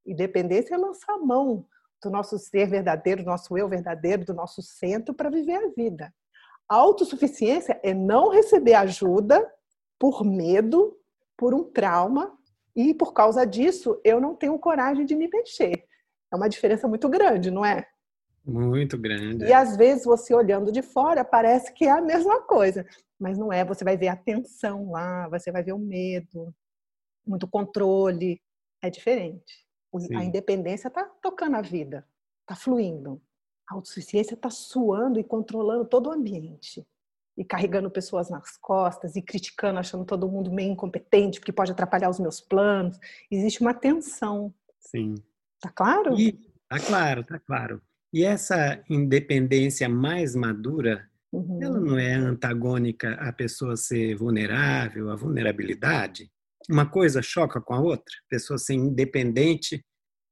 Independência 0.05 0.75
é 0.75 0.77
lançar 0.77 1.15
a 1.15 1.17
mão 1.17 1.65
do 2.03 2.11
nosso 2.11 2.37
ser 2.37 2.69
verdadeiro, 2.69 3.23
do 3.23 3.25
nosso 3.31 3.57
eu 3.57 3.67
verdadeiro, 3.67 4.23
do 4.23 4.31
nosso 4.31 4.61
centro 4.61 5.11
para 5.11 5.31
viver 5.31 5.55
a 5.55 5.69
vida. 5.69 6.13
Autossuficiência 6.69 7.79
é 7.81 7.95
não 7.95 8.29
receber 8.29 8.75
ajuda 8.75 9.43
por 9.97 10.23
medo, 10.23 10.95
por 11.35 11.55
um 11.55 11.63
trauma, 11.63 12.37
e 12.75 12.93
por 12.93 13.11
causa 13.11 13.43
disso 13.43 13.99
eu 14.03 14.21
não 14.21 14.35
tenho 14.35 14.59
coragem 14.59 15.03
de 15.03 15.15
me 15.15 15.27
mexer. 15.27 15.83
É 16.31 16.35
uma 16.35 16.47
diferença 16.47 16.87
muito 16.87 17.09
grande, 17.09 17.49
não 17.49 17.65
é? 17.65 17.87
Muito 18.47 18.97
grande. 18.97 19.43
E 19.43 19.51
às 19.51 19.75
vezes 19.75 20.05
você 20.05 20.33
olhando 20.33 20.71
de 20.71 20.81
fora 20.81 21.25
parece 21.25 21.73
que 21.73 21.83
é 21.83 21.91
a 21.91 22.01
mesma 22.01 22.41
coisa, 22.41 22.85
mas 23.19 23.37
não 23.37 23.51
é. 23.51 23.65
Você 23.65 23.83
vai 23.83 23.97
ver 23.97 24.07
a 24.07 24.15
tensão 24.15 24.91
lá, 24.91 25.27
você 25.27 25.51
vai 25.51 25.61
ver 25.61 25.73
o 25.73 25.79
medo, 25.79 26.55
muito 27.25 27.45
controle. 27.47 28.41
É 28.81 28.89
diferente. 28.89 29.67
Sim. 29.99 30.15
A 30.15 30.23
independência 30.23 30.87
está 30.87 31.03
tocando 31.21 31.55
a 31.55 31.61
vida, 31.61 32.07
está 32.41 32.55
fluindo. 32.55 33.21
A 33.69 33.73
autossuficiência 33.73 34.35
está 34.35 34.49
suando 34.49 35.19
e 35.19 35.23
controlando 35.23 35.85
todo 35.85 36.07
o 36.07 36.13
ambiente 36.13 36.87
e 37.35 37.43
carregando 37.43 37.91
pessoas 37.91 38.29
nas 38.29 38.57
costas 38.57 39.15
e 39.15 39.21
criticando, 39.21 39.79
achando 39.79 40.05
todo 40.05 40.29
mundo 40.29 40.51
meio 40.51 40.71
incompetente, 40.71 41.39
porque 41.39 41.51
pode 41.51 41.71
atrapalhar 41.71 42.09
os 42.09 42.19
meus 42.19 42.39
planos. 42.39 42.97
Existe 43.29 43.61
uma 43.61 43.73
tensão. 43.73 44.53
Sim. 44.79 45.15
Tá 45.59 45.69
claro? 45.69 46.17
E, 46.19 46.33
tá 46.69 46.79
claro, 46.79 47.23
tá 47.23 47.39
claro. 47.39 47.81
E 48.13 48.23
essa 48.23 48.81
independência 48.89 49.87
mais 49.89 50.35
madura, 50.35 51.07
uhum. 51.31 51.59
ela 51.61 51.79
não 51.79 51.97
é 51.97 52.13
antagônica 52.13 53.13
à 53.15 53.31
pessoa 53.31 53.75
ser 53.75 54.15
vulnerável, 54.15 55.09
à 55.09 55.15
vulnerabilidade? 55.15 56.31
Uma 56.69 56.89
coisa 56.89 57.21
choca 57.21 57.61
com 57.61 57.73
a 57.73 57.81
outra? 57.81 58.13
A 58.25 58.29
pessoa 58.29 58.57
ser 58.57 58.73
independente 58.73 59.83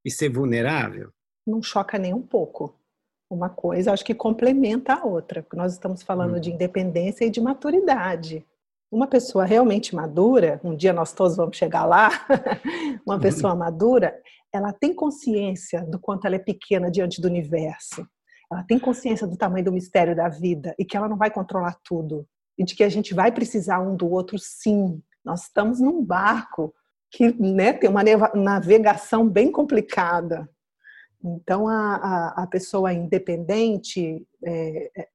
e 0.04 0.10
ser 0.10 0.28
vulnerável? 0.28 1.10
Não 1.46 1.62
choca 1.62 1.98
nem 1.98 2.12
um 2.12 2.22
pouco 2.22 2.74
uma 3.30 3.48
coisa, 3.48 3.92
acho 3.92 4.04
que 4.04 4.14
complementa 4.14 4.94
a 4.94 5.04
outra. 5.04 5.44
Nós 5.54 5.72
estamos 5.72 6.02
falando 6.02 6.40
de 6.40 6.48
uhum. 6.48 6.54
independência 6.54 7.24
e 7.24 7.30
de 7.30 7.40
maturidade. 7.40 8.44
Uma 8.90 9.06
pessoa 9.06 9.44
realmente 9.44 9.94
madura, 9.94 10.60
um 10.62 10.74
dia 10.74 10.92
nós 10.92 11.12
todos 11.12 11.36
vamos 11.36 11.56
chegar 11.56 11.84
lá, 11.84 12.10
uma 13.04 13.18
pessoa 13.18 13.52
uhum. 13.52 13.58
madura, 13.58 14.16
ela 14.56 14.72
tem 14.72 14.94
consciência 14.94 15.84
do 15.84 15.98
quanto 15.98 16.26
ela 16.26 16.36
é 16.36 16.40
pequena 16.40 16.90
diante 16.90 17.20
do 17.20 17.28
universo. 17.28 18.06
Ela 18.50 18.62
tem 18.62 18.78
consciência 18.78 19.26
do 19.26 19.36
tamanho 19.36 19.64
do 19.64 19.72
mistério 19.72 20.14
da 20.14 20.28
vida 20.28 20.74
e 20.78 20.84
que 20.84 20.96
ela 20.96 21.08
não 21.08 21.16
vai 21.16 21.30
controlar 21.30 21.78
tudo. 21.84 22.26
E 22.58 22.64
de 22.64 22.74
que 22.74 22.84
a 22.84 22.88
gente 22.88 23.12
vai 23.12 23.30
precisar 23.30 23.80
um 23.80 23.94
do 23.94 24.10
outro, 24.10 24.38
sim. 24.38 25.02
Nós 25.24 25.42
estamos 25.42 25.80
num 25.80 26.02
barco 26.02 26.74
que 27.10 27.32
né, 27.40 27.72
tem 27.72 27.90
uma 27.90 28.02
navegação 28.34 29.28
bem 29.28 29.50
complicada. 29.50 30.48
Então, 31.22 31.68
a, 31.68 31.96
a, 31.96 32.42
a 32.44 32.46
pessoa 32.46 32.92
independente, 32.92 34.26
é, 34.44 34.90
é, 34.96 35.08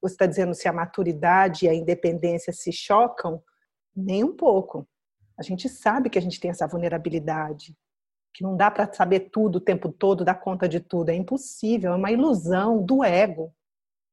você 0.00 0.14
está 0.14 0.26
dizendo 0.26 0.54
se 0.54 0.66
a 0.68 0.72
maturidade 0.72 1.66
e 1.66 1.68
a 1.68 1.74
independência 1.74 2.52
se 2.52 2.72
chocam? 2.72 3.42
Nem 3.94 4.24
um 4.24 4.34
pouco. 4.34 4.88
A 5.38 5.42
gente 5.42 5.68
sabe 5.68 6.08
que 6.10 6.18
a 6.18 6.22
gente 6.22 6.40
tem 6.40 6.50
essa 6.50 6.66
vulnerabilidade, 6.66 7.76
que 8.38 8.44
não 8.44 8.56
dá 8.56 8.70
para 8.70 8.90
saber 8.92 9.30
tudo 9.32 9.56
o 9.56 9.60
tempo 9.60 9.90
todo, 9.90 10.24
dar 10.24 10.36
conta 10.36 10.68
de 10.68 10.78
tudo. 10.78 11.08
É 11.08 11.14
impossível, 11.14 11.92
é 11.92 11.96
uma 11.96 12.12
ilusão 12.12 12.80
do 12.80 13.02
ego 13.02 13.52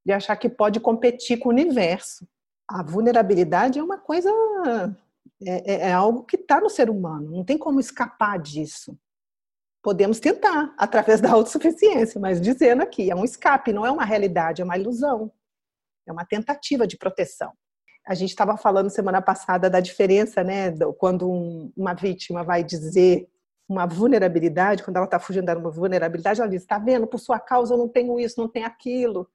de 0.03 0.11
achar 0.11 0.35
que 0.35 0.49
pode 0.49 0.79
competir 0.79 1.37
com 1.37 1.49
o 1.49 1.51
universo. 1.51 2.27
A 2.67 2.81
vulnerabilidade 2.81 3.77
é 3.77 3.83
uma 3.83 3.99
coisa, 3.99 4.31
é, 5.45 5.73
é, 5.73 5.89
é 5.89 5.93
algo 5.93 6.23
que 6.23 6.37
está 6.37 6.59
no 6.59 6.71
ser 6.71 6.89
humano, 6.89 7.29
não 7.29 7.43
tem 7.43 7.55
como 7.55 7.79
escapar 7.79 8.39
disso. 8.39 8.97
Podemos 9.83 10.19
tentar, 10.19 10.73
através 10.75 11.21
da 11.21 11.31
autossuficiência, 11.31 12.19
mas 12.19 12.41
dizendo 12.41 12.81
aqui, 12.81 13.11
é 13.11 13.15
um 13.15 13.23
escape, 13.23 13.71
não 13.71 13.85
é 13.85 13.91
uma 13.91 14.05
realidade, 14.05 14.59
é 14.59 14.65
uma 14.65 14.77
ilusão. 14.77 15.31
É 16.07 16.11
uma 16.11 16.25
tentativa 16.25 16.87
de 16.87 16.97
proteção. 16.97 17.53
A 18.07 18.15
gente 18.15 18.29
estava 18.29 18.57
falando 18.57 18.89
semana 18.89 19.21
passada 19.21 19.69
da 19.69 19.79
diferença, 19.79 20.43
né, 20.43 20.71
quando 20.97 21.29
um, 21.29 21.71
uma 21.77 21.93
vítima 21.93 22.43
vai 22.43 22.63
dizer 22.63 23.29
uma 23.67 23.85
vulnerabilidade, 23.85 24.83
quando 24.83 24.97
ela 24.97 25.05
está 25.05 25.19
fugindo 25.19 25.45
de 25.45 25.57
uma 25.57 25.71
vulnerabilidade, 25.71 26.39
ela 26.39 26.49
diz: 26.49 26.61
está 26.61 26.77
vendo, 26.77 27.07
por 27.07 27.19
sua 27.19 27.39
causa 27.39 27.73
eu 27.73 27.77
não 27.77 27.87
tenho 27.87 28.19
isso, 28.19 28.39
não 28.39 28.47
tenho 28.47 28.65
aquilo. 28.65 29.29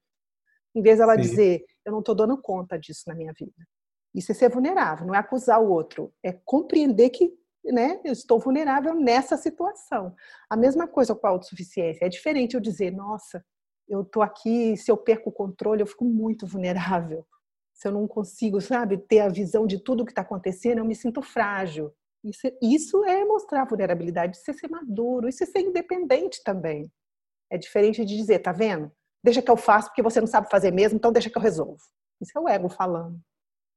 Em 0.73 0.81
vez 0.81 0.99
dela 0.99 1.15
Sim. 1.15 1.21
dizer: 1.21 1.65
eu 1.85 1.91
não 1.91 1.99
estou 1.99 2.15
dando 2.15 2.37
conta 2.37 2.79
disso 2.79 3.03
na 3.07 3.15
minha 3.15 3.33
vida. 3.33 3.67
Isso 4.13 4.31
é 4.31 4.35
ser 4.35 4.49
vulnerável, 4.49 5.07
não 5.07 5.15
é 5.15 5.17
acusar 5.17 5.61
o 5.61 5.69
outro, 5.69 6.13
é 6.21 6.33
compreender 6.33 7.09
que 7.09 7.33
né, 7.63 7.99
eu 8.03 8.11
estou 8.11 8.39
vulnerável 8.39 8.95
nessa 8.95 9.37
situação. 9.37 10.15
A 10.49 10.57
mesma 10.57 10.87
coisa 10.87 11.13
com 11.13 11.27
a 11.27 11.29
autossuficiência. 11.29 12.05
É 12.05 12.09
diferente 12.09 12.55
eu 12.55 12.59
dizer, 12.59 12.91
nossa, 12.91 13.43
eu 13.87 14.01
estou 14.01 14.23
aqui, 14.23 14.75
se 14.77 14.91
eu 14.91 14.97
perco 14.97 15.29
o 15.29 15.33
controle, 15.33 15.81
eu 15.81 15.87
fico 15.87 16.03
muito 16.03 16.47
vulnerável. 16.47 17.25
Se 17.73 17.87
eu 17.87 17.91
não 17.91 18.07
consigo, 18.07 18.59
sabe, 18.61 18.97
ter 18.97 19.19
a 19.19 19.29
visão 19.29 19.67
de 19.67 19.79
tudo 19.79 20.05
que 20.05 20.11
está 20.11 20.21
acontecendo, 20.21 20.79
eu 20.79 20.85
me 20.85 20.95
sinto 20.95 21.21
frágil. 21.21 21.93
Isso, 22.23 22.47
isso 22.61 23.03
é 23.05 23.25
mostrar 23.25 23.65
vulnerabilidade, 23.65 24.37
isso 24.37 24.49
é 24.49 24.53
ser 24.53 24.69
maduro, 24.69 25.27
isso 25.27 25.43
é 25.43 25.47
ser 25.47 25.59
independente 25.59 26.43
também. 26.43 26.91
É 27.49 27.57
diferente 27.57 28.05
de 28.05 28.15
dizer, 28.15 28.39
tá 28.39 28.51
vendo? 28.51 28.91
Deixa 29.23 29.41
que 29.41 29.51
eu 29.51 29.57
faço 29.57 29.89
porque 29.89 30.01
você 30.01 30.19
não 30.19 30.27
sabe 30.27 30.49
fazer 30.49 30.71
mesmo, 30.71 30.97
então 30.97 31.11
deixa 31.11 31.29
que 31.29 31.37
eu 31.37 31.41
resolvo. 31.41 31.81
Isso 32.21 32.37
é 32.37 32.41
o 32.41 32.47
ego 32.47 32.69
falando. 32.69 33.19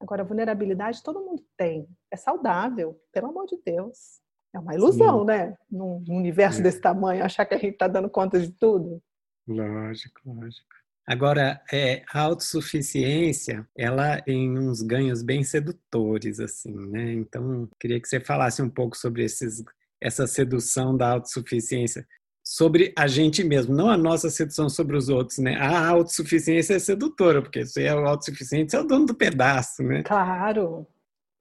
Agora, 0.01 0.25
vulnerabilidade 0.25 1.03
todo 1.03 1.21
mundo 1.21 1.43
tem. 1.57 1.89
É 2.11 2.17
saudável, 2.17 3.01
pelo 3.13 3.29
amor 3.29 3.47
de 3.47 3.59
Deus. 3.65 4.21
É 4.55 4.59
uma 4.59 4.75
ilusão, 4.75 5.21
Sim. 5.21 5.27
né? 5.27 5.57
Num 5.71 6.05
universo 6.09 6.61
é. 6.61 6.63
desse 6.63 6.81
tamanho, 6.81 7.25
achar 7.25 7.45
que 7.45 7.55
a 7.55 7.59
gente 7.59 7.73
está 7.73 7.89
dando 7.89 8.09
conta 8.09 8.39
de 8.39 8.53
tudo. 8.53 9.03
Lógico, 9.49 10.21
lógico. 10.25 10.74
Agora, 11.07 11.61
é, 11.71 12.03
a 12.11 12.21
autossuficiência, 12.21 13.67
ela 13.77 14.21
tem 14.23 14.59
uns 14.59 14.81
ganhos 14.81 15.23
bem 15.23 15.45
sedutores, 15.45 16.41
assim, 16.41 16.75
né? 16.89 17.13
Então, 17.13 17.69
queria 17.79 18.01
que 18.01 18.09
você 18.09 18.19
falasse 18.19 18.63
um 18.63 18.71
pouco 18.71 18.97
sobre 18.97 19.23
esses, 19.23 19.63
essa 20.01 20.27
sedução 20.27 20.97
da 20.97 21.11
autossuficiência 21.11 22.07
sobre 22.47 22.93
a 22.97 23.07
gente 23.07 23.43
mesmo, 23.43 23.75
não 23.75 23.89
a 23.89 23.97
nossa 23.97 24.29
sedução 24.29 24.69
sobre 24.69 24.97
os 24.97 25.09
outros, 25.09 25.39
né? 25.39 25.57
A 25.57 25.89
autossuficiência 25.89 26.75
é 26.75 26.79
sedutora, 26.79 27.41
porque 27.41 27.65
você 27.65 27.85
é 27.85 27.91
autossuficiente, 27.91 28.71
você 28.71 28.77
é 28.77 28.81
o 28.81 28.85
dono 28.85 29.07
do 29.07 29.15
pedaço, 29.15 29.83
né? 29.83 30.03
Claro. 30.03 30.87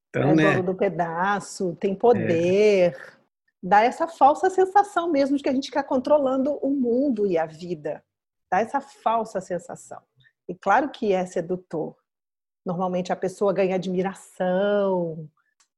Então, 0.10 0.30
é 0.30 0.36
né? 0.36 0.52
dono 0.56 0.64
do 0.64 0.76
pedaço, 0.76 1.76
tem 1.80 1.94
poder. 1.94 2.94
É. 2.94 3.14
Dá 3.62 3.82
essa 3.82 4.08
falsa 4.08 4.50
sensação 4.50 5.10
mesmo 5.10 5.38
de 5.38 5.44
que 5.44 5.50
a 5.50 5.54
gente 5.54 5.66
está 5.66 5.82
controlando 5.82 6.54
o 6.62 6.70
mundo 6.70 7.26
e 7.26 7.38
a 7.38 7.46
vida. 7.46 8.04
Dá 8.54 8.60
essa 8.60 8.80
falsa 8.80 9.42
sensação. 9.42 10.00
E 10.48 10.54
claro 10.54 10.92
que 10.92 11.12
é 11.12 11.26
sedutor. 11.26 11.96
Normalmente 12.64 13.12
a 13.12 13.16
pessoa 13.16 13.52
ganha 13.52 13.74
admiração, 13.74 15.28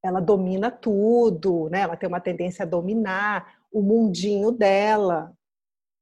ela 0.03 0.19
domina 0.19 0.69
tudo, 0.69 1.69
né? 1.69 1.79
Ela 1.79 1.95
tem 1.95 2.09
uma 2.09 2.19
tendência 2.19 2.63
a 2.63 2.67
dominar 2.67 3.59
o 3.71 3.81
mundinho 3.81 4.51
dela. 4.51 5.33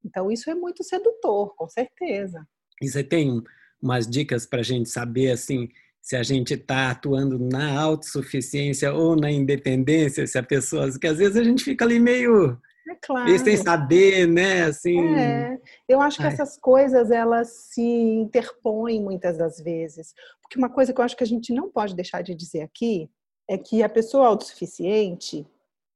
Então 0.03 0.31
isso 0.31 0.49
é 0.49 0.55
muito 0.55 0.83
sedutor, 0.83 1.53
com 1.55 1.69
certeza. 1.69 2.43
E 2.81 2.89
você 2.89 3.03
tem 3.03 3.43
umas 3.79 4.07
dicas 4.07 4.47
para 4.47 4.61
a 4.61 4.63
gente 4.63 4.89
saber 4.89 5.29
assim 5.29 5.69
se 6.01 6.15
a 6.15 6.23
gente 6.23 6.55
está 6.55 6.89
atuando 6.89 7.37
na 7.37 7.79
autossuficiência 7.79 8.91
ou 8.91 9.15
na 9.15 9.29
independência, 9.29 10.25
se 10.25 10.39
a 10.39 10.43
pessoa, 10.43 10.89
que 10.99 11.05
às 11.05 11.19
vezes 11.19 11.37
a 11.37 11.43
gente 11.43 11.63
fica 11.63 11.85
ali 11.85 11.99
meio 11.99 12.59
claro. 13.05 13.39
sem 13.39 13.57
saber, 13.57 14.27
né? 14.27 14.63
Assim. 14.63 15.15
É. 15.15 15.59
Eu 15.87 16.01
acho 16.01 16.17
que 16.17 16.23
Ai. 16.23 16.33
essas 16.33 16.57
coisas 16.57 17.11
elas 17.11 17.49
se 17.49 17.81
interpõem 17.81 19.01
muitas 19.01 19.37
das 19.37 19.59
vezes, 19.59 20.13
porque 20.41 20.57
uma 20.57 20.69
coisa 20.69 20.93
que 20.93 20.99
eu 20.99 21.05
acho 21.05 21.17
que 21.17 21.23
a 21.23 21.27
gente 21.27 21.53
não 21.53 21.69
pode 21.69 21.95
deixar 21.95 22.21
de 22.21 22.33
dizer 22.33 22.61
aqui 22.61 23.09
é 23.49 23.57
que 23.57 23.83
a 23.83 23.89
pessoa 23.89 24.27
autossuficiente 24.27 25.45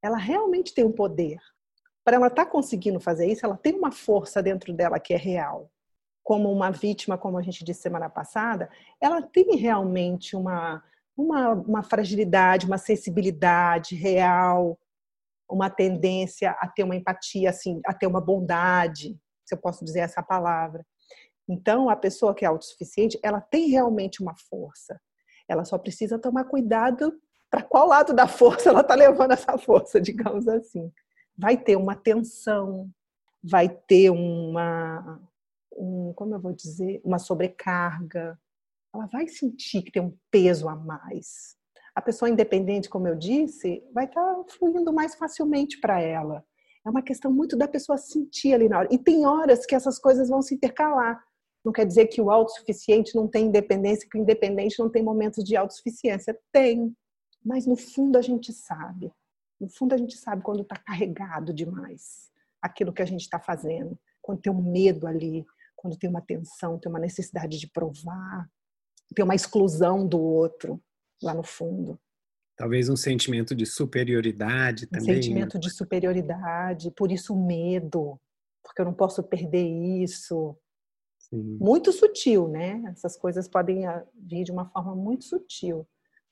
ela 0.01 0.17
realmente 0.17 0.73
tem 0.73 0.85
um 0.85 0.91
poder. 0.91 1.37
Para 2.03 2.17
ela 2.17 2.27
estar 2.27 2.45
tá 2.45 2.51
conseguindo 2.51 2.99
fazer 2.99 3.27
isso, 3.27 3.45
ela 3.45 3.57
tem 3.57 3.73
uma 3.73 3.91
força 3.91 4.41
dentro 4.41 4.73
dela 4.73 4.99
que 4.99 5.13
é 5.13 5.17
real 5.17 5.69
como 6.27 6.51
uma 6.51 6.69
vítima, 6.69 7.17
como 7.17 7.37
a 7.37 7.41
gente 7.41 7.63
disse 7.63 7.83
semana 7.83 8.09
passada, 8.09 8.69
ela 8.99 9.21
tem 9.21 9.55
realmente 9.55 10.35
uma, 10.35 10.83
uma, 11.15 11.53
uma 11.53 11.81
fragilidade, 11.81 12.65
uma 12.65 12.77
sensibilidade 12.77 13.95
real, 13.95 14.77
uma 15.49 15.69
tendência 15.69 16.51
a 16.59 16.67
ter 16.67 16.83
uma 16.83 16.95
empatia, 16.95 17.49
assim, 17.49 17.79
a 17.85 17.93
ter 17.93 18.07
uma 18.07 18.21
bondade, 18.21 19.17
se 19.45 19.55
eu 19.55 19.57
posso 19.57 19.83
dizer 19.85 20.01
essa 20.01 20.21
palavra. 20.21 20.85
Então, 21.49 21.89
a 21.89 21.95
pessoa 21.95 22.35
que 22.35 22.43
é 22.43 22.47
autossuficiente, 22.47 23.17
ela 23.23 23.39
tem 23.39 23.69
realmente 23.69 24.21
uma 24.21 24.35
força. 24.49 24.99
Ela 25.47 25.63
só 25.63 25.77
precisa 25.77 26.19
tomar 26.19 26.43
cuidado 26.43 27.17
para 27.49 27.63
qual 27.63 27.87
lado 27.87 28.13
da 28.13 28.27
força 28.27 28.69
ela 28.69 28.81
está 28.81 28.93
levando 28.95 29.31
essa 29.31 29.57
força, 29.57 29.99
digamos 30.01 30.47
assim. 30.47 30.91
Vai 31.37 31.55
ter 31.55 31.77
uma 31.77 31.95
tensão, 31.95 32.89
vai 33.41 33.69
ter 33.69 34.09
uma, 34.09 35.21
um, 35.71 36.11
como 36.13 36.35
eu 36.35 36.39
vou 36.39 36.51
dizer, 36.51 36.99
uma 37.05 37.19
sobrecarga. 37.19 38.37
Ela 38.93 39.05
vai 39.05 39.27
sentir 39.27 39.83
que 39.83 39.91
tem 39.91 40.01
um 40.01 40.17
peso 40.29 40.67
a 40.67 40.75
mais. 40.75 41.55
A 41.97 42.01
pessoa 42.01 42.29
independente, 42.29 42.91
como 42.91 43.07
eu 43.07 43.15
disse, 43.15 43.83
vai 43.91 44.05
estar 44.05 44.21
tá 44.21 44.43
fluindo 44.59 44.93
mais 44.93 45.15
facilmente 45.15 45.79
para 45.79 45.99
ela. 45.99 46.45
É 46.85 46.89
uma 46.91 47.01
questão 47.01 47.31
muito 47.31 47.57
da 47.57 47.67
pessoa 47.67 47.97
sentir 47.97 48.53
ali 48.53 48.69
na 48.69 48.77
hora. 48.77 48.87
E 48.91 48.99
tem 48.99 49.25
horas 49.25 49.65
que 49.65 49.73
essas 49.73 49.97
coisas 49.97 50.29
vão 50.29 50.39
se 50.39 50.53
intercalar. 50.53 51.19
Não 51.65 51.73
quer 51.73 51.87
dizer 51.87 52.05
que 52.05 52.21
o 52.21 52.29
autossuficiente 52.29 53.15
não 53.15 53.27
tem 53.27 53.47
independência, 53.47 54.07
que 54.07 54.15
o 54.15 54.21
independente 54.21 54.77
não 54.77 54.91
tem 54.91 55.01
momentos 55.01 55.43
de 55.43 55.55
autossuficiência. 55.55 56.37
Tem. 56.51 56.95
Mas 57.43 57.65
no 57.65 57.75
fundo 57.75 58.15
a 58.15 58.21
gente 58.21 58.53
sabe. 58.53 59.11
No 59.59 59.67
fundo 59.67 59.95
a 59.95 59.97
gente 59.97 60.17
sabe 60.17 60.43
quando 60.43 60.61
está 60.61 60.75
carregado 60.75 61.51
demais 61.51 62.29
aquilo 62.61 62.93
que 62.93 63.01
a 63.01 63.07
gente 63.07 63.21
está 63.21 63.39
fazendo. 63.39 63.97
Quando 64.21 64.39
tem 64.39 64.53
um 64.53 64.61
medo 64.61 65.07
ali, 65.07 65.43
quando 65.75 65.97
tem 65.97 66.07
uma 66.07 66.21
tensão, 66.21 66.77
tem 66.77 66.91
uma 66.91 66.99
necessidade 66.99 67.57
de 67.57 67.67
provar, 67.67 68.47
tem 69.15 69.25
uma 69.25 69.33
exclusão 69.33 70.07
do 70.07 70.21
outro 70.21 70.79
lá 71.21 71.33
no 71.33 71.43
fundo. 71.43 71.99
Talvez 72.57 72.89
um 72.89 72.95
sentimento 72.95 73.55
de 73.55 73.65
superioridade 73.65 74.85
um 74.85 74.89
também. 74.89 75.11
Um 75.11 75.21
sentimento 75.21 75.59
de 75.59 75.69
superioridade, 75.69 76.91
por 76.91 77.11
isso 77.11 77.33
o 77.33 77.45
medo, 77.45 78.19
porque 78.63 78.81
eu 78.81 78.85
não 78.85 78.93
posso 78.93 79.23
perder 79.23 79.67
isso. 79.67 80.57
Sim. 81.19 81.57
Muito 81.59 81.91
sutil, 81.91 82.47
né? 82.47 82.81
Essas 82.87 83.17
coisas 83.17 83.47
podem 83.47 83.83
vir 84.15 84.43
de 84.43 84.51
uma 84.51 84.69
forma 84.69 84.95
muito 84.95 85.25
sutil, 85.25 85.87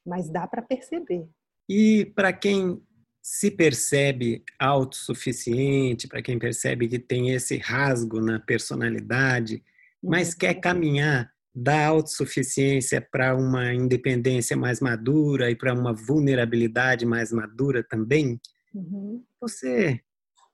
mas 0.06 0.30
dá 0.30 0.48
para 0.48 0.62
perceber. 0.62 1.28
E 1.70 2.06
para 2.16 2.32
quem 2.32 2.82
se 3.22 3.50
percebe 3.52 4.44
autossuficiente, 4.60 6.08
para 6.08 6.22
quem 6.22 6.38
percebe 6.38 6.88
que 6.88 7.00
tem 7.00 7.32
esse 7.32 7.58
rasgo 7.58 8.22
na 8.22 8.40
personalidade, 8.40 9.64
mas 10.02 10.32
uhum. 10.32 10.38
quer 10.40 10.54
caminhar 10.56 11.35
da 11.56 11.88
autossuficiência 11.88 13.00
para 13.00 13.36
uma 13.36 13.74
independência 13.74 14.58
mais 14.58 14.82
madura 14.82 15.50
e 15.50 15.56
para 15.56 15.74
uma 15.74 15.94
vulnerabilidade 15.94 17.06
mais 17.06 17.32
madura 17.32 17.84
também, 17.84 18.40
uhum. 18.74 19.24
você 19.40 20.02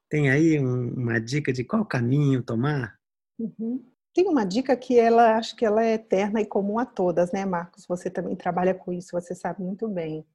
tem 0.09 0.29
aí 0.29 0.59
um, 0.59 0.93
uma 0.93 1.19
dica 1.19 1.51
de 1.51 1.63
qual 1.63 1.83
caminho 1.85 2.43
tomar? 2.43 2.95
Uhum. 3.39 3.83
Tem 4.13 4.27
uma 4.27 4.45
dica 4.45 4.75
que 4.75 4.99
ela 4.99 5.37
acho 5.37 5.55
que 5.55 5.65
ela 5.65 5.83
é 5.83 5.93
eterna 5.93 6.41
e 6.41 6.45
comum 6.45 6.77
a 6.77 6.85
todas, 6.85 7.31
né, 7.31 7.45
Marcos? 7.45 7.85
Você 7.87 8.09
também 8.09 8.35
trabalha 8.35 8.73
com 8.73 8.91
isso, 8.91 9.11
você 9.13 9.33
sabe 9.33 9.63
muito 9.63 9.87
bem 9.87 10.25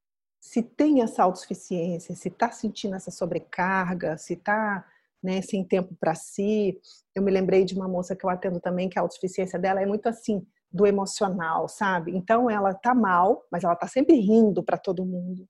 se 0.46 0.62
tem 0.62 1.02
essa 1.02 1.24
autossuficiência, 1.24 2.14
se 2.14 2.28
está 2.28 2.52
sentindo 2.52 2.94
essa 2.94 3.10
sobrecarga, 3.10 4.16
se 4.16 4.34
está 4.34 4.86
né, 5.20 5.42
sem 5.42 5.64
tempo 5.64 5.92
para 5.98 6.14
si. 6.14 6.80
Eu 7.12 7.22
me 7.22 7.32
lembrei 7.32 7.64
de 7.64 7.74
uma 7.74 7.88
moça 7.88 8.14
que 8.14 8.24
eu 8.24 8.30
atendo 8.30 8.60
também, 8.60 8.88
que 8.88 8.96
a 8.96 9.02
autossuficiência 9.02 9.58
dela 9.58 9.82
é 9.82 9.86
muito 9.86 10.08
assim, 10.08 10.46
do 10.76 10.86
emocional, 10.86 11.68
sabe? 11.68 12.14
Então 12.16 12.50
ela 12.50 12.74
tá 12.74 12.94
mal, 12.94 13.42
mas 13.50 13.64
ela 13.64 13.74
tá 13.74 13.88
sempre 13.88 14.14
rindo 14.16 14.62
para 14.62 14.78
todo 14.78 15.04
mundo. 15.04 15.48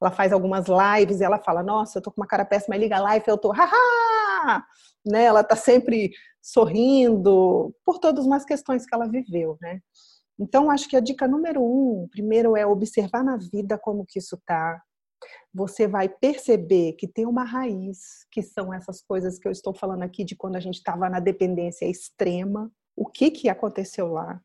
Ela 0.00 0.10
faz 0.10 0.32
algumas 0.32 0.66
lives 0.68 1.20
e 1.20 1.24
ela 1.24 1.38
fala: 1.38 1.62
Nossa, 1.62 1.98
eu 1.98 2.02
tô 2.02 2.10
com 2.10 2.20
uma 2.20 2.26
cara 2.26 2.44
péssima, 2.44 2.76
liga 2.76 2.96
a 2.96 3.00
live, 3.00 3.24
eu 3.26 3.38
tô, 3.38 3.52
haha! 3.52 4.64
Né? 5.04 5.24
Ela 5.24 5.42
tá 5.44 5.56
sempre 5.56 6.10
sorrindo 6.42 7.74
por 7.84 7.98
todas 7.98 8.30
as 8.30 8.44
questões 8.44 8.84
que 8.84 8.94
ela 8.94 9.08
viveu, 9.08 9.56
né? 9.60 9.80
Então, 10.38 10.70
acho 10.70 10.88
que 10.88 10.96
a 10.96 11.00
dica 11.00 11.26
número 11.26 11.62
um, 11.62 12.06
primeiro, 12.10 12.56
é 12.56 12.66
observar 12.66 13.24
na 13.24 13.36
vida 13.36 13.78
como 13.78 14.04
que 14.04 14.18
isso 14.18 14.36
está. 14.36 14.80
Você 15.52 15.88
vai 15.88 16.08
perceber 16.08 16.92
que 16.92 17.08
tem 17.08 17.24
uma 17.24 17.42
raiz, 17.42 18.26
que 18.30 18.42
são 18.42 18.72
essas 18.72 19.00
coisas 19.00 19.38
que 19.38 19.48
eu 19.48 19.52
estou 19.52 19.74
falando 19.74 20.02
aqui 20.02 20.24
de 20.24 20.36
quando 20.36 20.56
a 20.56 20.60
gente 20.60 20.76
estava 20.76 21.08
na 21.08 21.20
dependência 21.20 21.86
extrema. 21.86 22.70
O 22.94 23.06
que, 23.06 23.30
que 23.30 23.48
aconteceu 23.48 24.08
lá? 24.08 24.40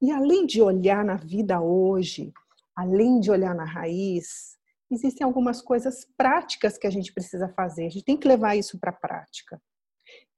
E 0.00 0.10
além 0.10 0.46
de 0.46 0.60
olhar 0.60 1.04
na 1.04 1.16
vida 1.16 1.60
hoje, 1.60 2.32
além 2.74 3.20
de 3.20 3.30
olhar 3.30 3.54
na 3.54 3.64
raiz, 3.64 4.56
existem 4.90 5.24
algumas 5.24 5.62
coisas 5.62 6.06
práticas 6.16 6.76
que 6.76 6.86
a 6.86 6.90
gente 6.90 7.12
precisa 7.12 7.48
fazer. 7.48 7.86
A 7.86 7.90
gente 7.90 8.04
tem 8.04 8.16
que 8.16 8.28
levar 8.28 8.56
isso 8.56 8.78
para 8.78 8.90
a 8.90 8.94
prática. 8.94 9.60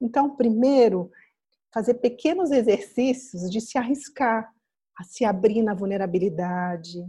Então, 0.00 0.36
primeiro, 0.36 1.10
fazer 1.72 1.94
pequenos 1.94 2.50
exercícios 2.50 3.50
de 3.50 3.60
se 3.60 3.76
arriscar 3.76 4.50
a 4.98 5.04
se 5.04 5.24
abrir 5.24 5.62
na 5.62 5.74
vulnerabilidade. 5.74 7.04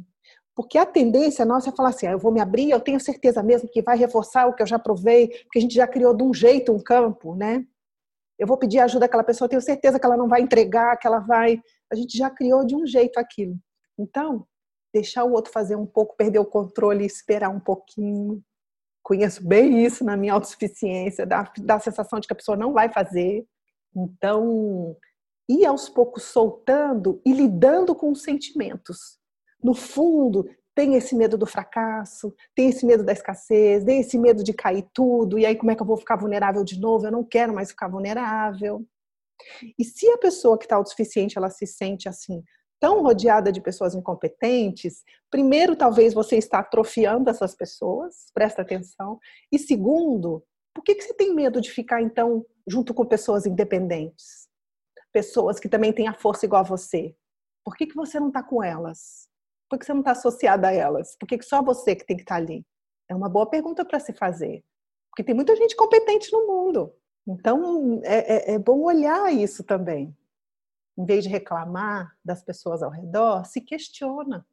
Porque 0.55 0.77
a 0.77 0.85
tendência 0.85 1.45
nossa 1.45 1.69
é 1.69 1.75
falar 1.75 1.89
assim: 1.89 2.07
ah, 2.07 2.11
eu 2.11 2.19
vou 2.19 2.31
me 2.31 2.41
abrir, 2.41 2.69
eu 2.69 2.79
tenho 2.79 2.99
certeza 2.99 3.41
mesmo 3.41 3.69
que 3.69 3.81
vai 3.81 3.97
reforçar 3.97 4.45
o 4.47 4.53
que 4.53 4.61
eu 4.61 4.67
já 4.67 4.77
provei, 4.77 5.29
porque 5.43 5.57
a 5.57 5.61
gente 5.61 5.75
já 5.75 5.87
criou 5.87 6.13
de 6.13 6.23
um 6.23 6.33
jeito 6.33 6.71
um 6.71 6.81
campo, 6.81 7.35
né? 7.35 7.65
Eu 8.37 8.45
vou 8.45 8.57
pedir 8.57 8.79
ajuda 8.79 9.05
àquela 9.05 9.23
pessoa, 9.23 9.45
eu 9.45 9.49
tenho 9.49 9.61
certeza 9.61 9.99
que 9.99 10.05
ela 10.05 10.17
não 10.17 10.27
vai 10.27 10.41
entregar, 10.41 10.97
que 10.97 11.07
ela 11.07 11.19
vai. 11.19 11.61
A 11.91 11.95
gente 11.95 12.17
já 12.17 12.29
criou 12.29 12.65
de 12.65 12.75
um 12.75 12.85
jeito 12.85 13.17
aquilo. 13.17 13.57
Então, 13.97 14.45
deixar 14.93 15.23
o 15.23 15.31
outro 15.31 15.51
fazer 15.51 15.75
um 15.75 15.85
pouco, 15.85 16.15
perder 16.15 16.39
o 16.39 16.45
controle, 16.45 17.05
esperar 17.05 17.49
um 17.49 17.59
pouquinho. 17.59 18.43
Conheço 19.03 19.45
bem 19.45 19.83
isso 19.85 20.03
na 20.03 20.15
minha 20.15 20.33
autossuficiência, 20.33 21.25
dá, 21.25 21.51
dá 21.59 21.75
a 21.75 21.79
sensação 21.79 22.19
de 22.19 22.27
que 22.27 22.33
a 22.33 22.35
pessoa 22.35 22.57
não 22.57 22.73
vai 22.73 22.91
fazer. 22.91 23.45
Então, 23.95 24.95
ir 25.47 25.65
aos 25.65 25.89
poucos 25.89 26.23
soltando 26.23 27.21
e 27.25 27.33
lidando 27.33 27.95
com 27.95 28.11
os 28.11 28.21
sentimentos. 28.21 29.17
No 29.63 29.73
fundo, 29.73 30.47
tem 30.75 30.95
esse 30.95 31.15
medo 31.15 31.37
do 31.37 31.45
fracasso, 31.45 32.33
tem 32.55 32.69
esse 32.69 32.85
medo 32.85 33.03
da 33.03 33.11
escassez, 33.11 33.83
tem 33.83 33.99
esse 33.99 34.17
medo 34.17 34.43
de 34.43 34.53
cair 34.53 34.87
tudo, 34.93 35.37
e 35.37 35.45
aí 35.45 35.55
como 35.55 35.71
é 35.71 35.75
que 35.75 35.81
eu 35.81 35.85
vou 35.85 35.97
ficar 35.97 36.15
vulnerável 36.15 36.63
de 36.63 36.79
novo? 36.79 37.05
Eu 37.05 37.11
não 37.11 37.23
quero 37.23 37.53
mais 37.53 37.71
ficar 37.71 37.89
vulnerável. 37.89 38.85
E 39.77 39.83
se 39.83 40.09
a 40.09 40.17
pessoa 40.17 40.57
que 40.57 40.65
está 40.65 40.75
autossuficiente, 40.75 41.37
ela 41.37 41.49
se 41.49 41.65
sente 41.65 42.07
assim, 42.09 42.43
tão 42.79 43.01
rodeada 43.01 43.51
de 43.51 43.61
pessoas 43.61 43.95
incompetentes, 43.95 45.03
primeiro, 45.29 45.75
talvez 45.75 46.13
você 46.13 46.37
está 46.37 46.59
atrofiando 46.59 47.29
essas 47.29 47.55
pessoas, 47.55 48.31
presta 48.33 48.61
atenção, 48.61 49.19
e 49.51 49.59
segundo, 49.59 50.43
por 50.73 50.83
que, 50.83 50.95
que 50.95 51.03
você 51.03 51.13
tem 51.13 51.33
medo 51.33 51.59
de 51.59 51.69
ficar, 51.71 52.01
então, 52.01 52.45
junto 52.67 52.93
com 52.93 53.05
pessoas 53.05 53.45
independentes? 53.45 54.49
pessoas 55.11 55.59
que 55.59 55.69
também 55.69 55.93
têm 55.93 56.07
a 56.07 56.13
força 56.13 56.45
igual 56.45 56.61
a 56.61 56.67
você? 56.67 57.15
Por 57.63 57.75
que, 57.75 57.87
que 57.87 57.95
você 57.95 58.19
não 58.19 58.29
está 58.29 58.43
com 58.43 58.63
elas? 58.63 59.27
Por 59.69 59.77
que 59.77 59.85
você 59.85 59.93
não 59.93 60.01
está 60.01 60.11
associada 60.11 60.69
a 60.69 60.73
elas? 60.73 61.15
Por 61.19 61.27
que, 61.27 61.37
que 61.37 61.45
só 61.45 61.61
você 61.61 61.95
que 61.95 62.05
tem 62.05 62.17
que 62.17 62.23
estar 62.23 62.35
tá 62.35 62.41
ali? 62.41 62.65
É 63.09 63.15
uma 63.15 63.29
boa 63.29 63.49
pergunta 63.49 63.85
para 63.85 63.99
se 63.99 64.13
fazer. 64.13 64.63
Porque 65.09 65.23
tem 65.23 65.35
muita 65.35 65.55
gente 65.55 65.75
competente 65.75 66.31
no 66.31 66.47
mundo. 66.47 66.93
Então, 67.29 68.01
é, 68.03 68.51
é, 68.51 68.55
é 68.55 68.59
bom 68.59 68.79
olhar 68.81 69.31
isso 69.31 69.63
também. 69.63 70.17
Em 70.97 71.05
vez 71.05 71.23
de 71.23 71.29
reclamar 71.29 72.17
das 72.25 72.41
pessoas 72.41 72.81
ao 72.81 72.89
redor, 72.89 73.45
se 73.45 73.61
questiona. 73.61 74.43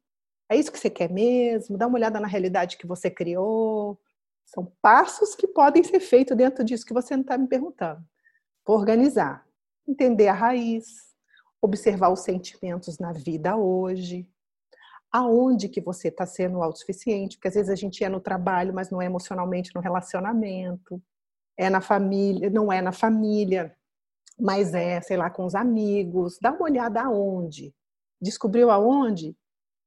É 0.47 0.55
isso 0.55 0.71
que 0.71 0.79
você 0.79 0.89
quer 0.89 1.11
mesmo? 1.11 1.75
Dá 1.75 1.87
uma 1.87 1.97
olhada 1.97 2.19
na 2.19 2.27
realidade 2.27 2.77
que 2.77 2.85
você 2.85 3.09
criou. 3.09 3.99
São 4.45 4.71
passos 4.79 5.33
que 5.33 5.47
podem 5.47 5.83
ser 5.83 5.99
feitos 5.99 6.37
dentro 6.37 6.63
disso 6.63 6.85
que 6.85 6.93
você 6.93 7.15
não 7.15 7.21
está 7.21 7.35
me 7.35 7.47
perguntando. 7.47 8.01
Vou 8.63 8.77
organizar 8.77 9.47
entender 9.87 10.27
a 10.27 10.33
raiz, 10.33 11.15
observar 11.61 12.09
os 12.09 12.19
sentimentos 12.19 12.99
na 12.99 13.11
vida 13.13 13.55
hoje, 13.55 14.29
aonde 15.11 15.69
que 15.69 15.81
você 15.81 16.09
está 16.09 16.25
sendo 16.25 16.61
autossuficiente, 16.61 17.37
porque 17.37 17.47
às 17.47 17.55
vezes 17.55 17.69
a 17.69 17.75
gente 17.75 18.03
é 18.03 18.09
no 18.09 18.19
trabalho, 18.19 18.73
mas 18.73 18.91
não 18.91 19.01
é 19.01 19.05
emocionalmente 19.05 19.73
no 19.73 19.81
relacionamento, 19.81 21.01
é 21.57 21.69
na 21.69 21.81
família, 21.81 22.49
não 22.49 22.71
é 22.71 22.81
na 22.81 22.91
família, 22.91 23.75
mas 24.39 24.73
é, 24.73 25.01
sei 25.01 25.17
lá, 25.17 25.29
com 25.29 25.45
os 25.45 25.55
amigos. 25.55 26.37
Dá 26.39 26.51
uma 26.51 26.63
olhada 26.63 27.01
aonde. 27.01 27.73
Descobriu 28.21 28.69
aonde? 28.69 29.35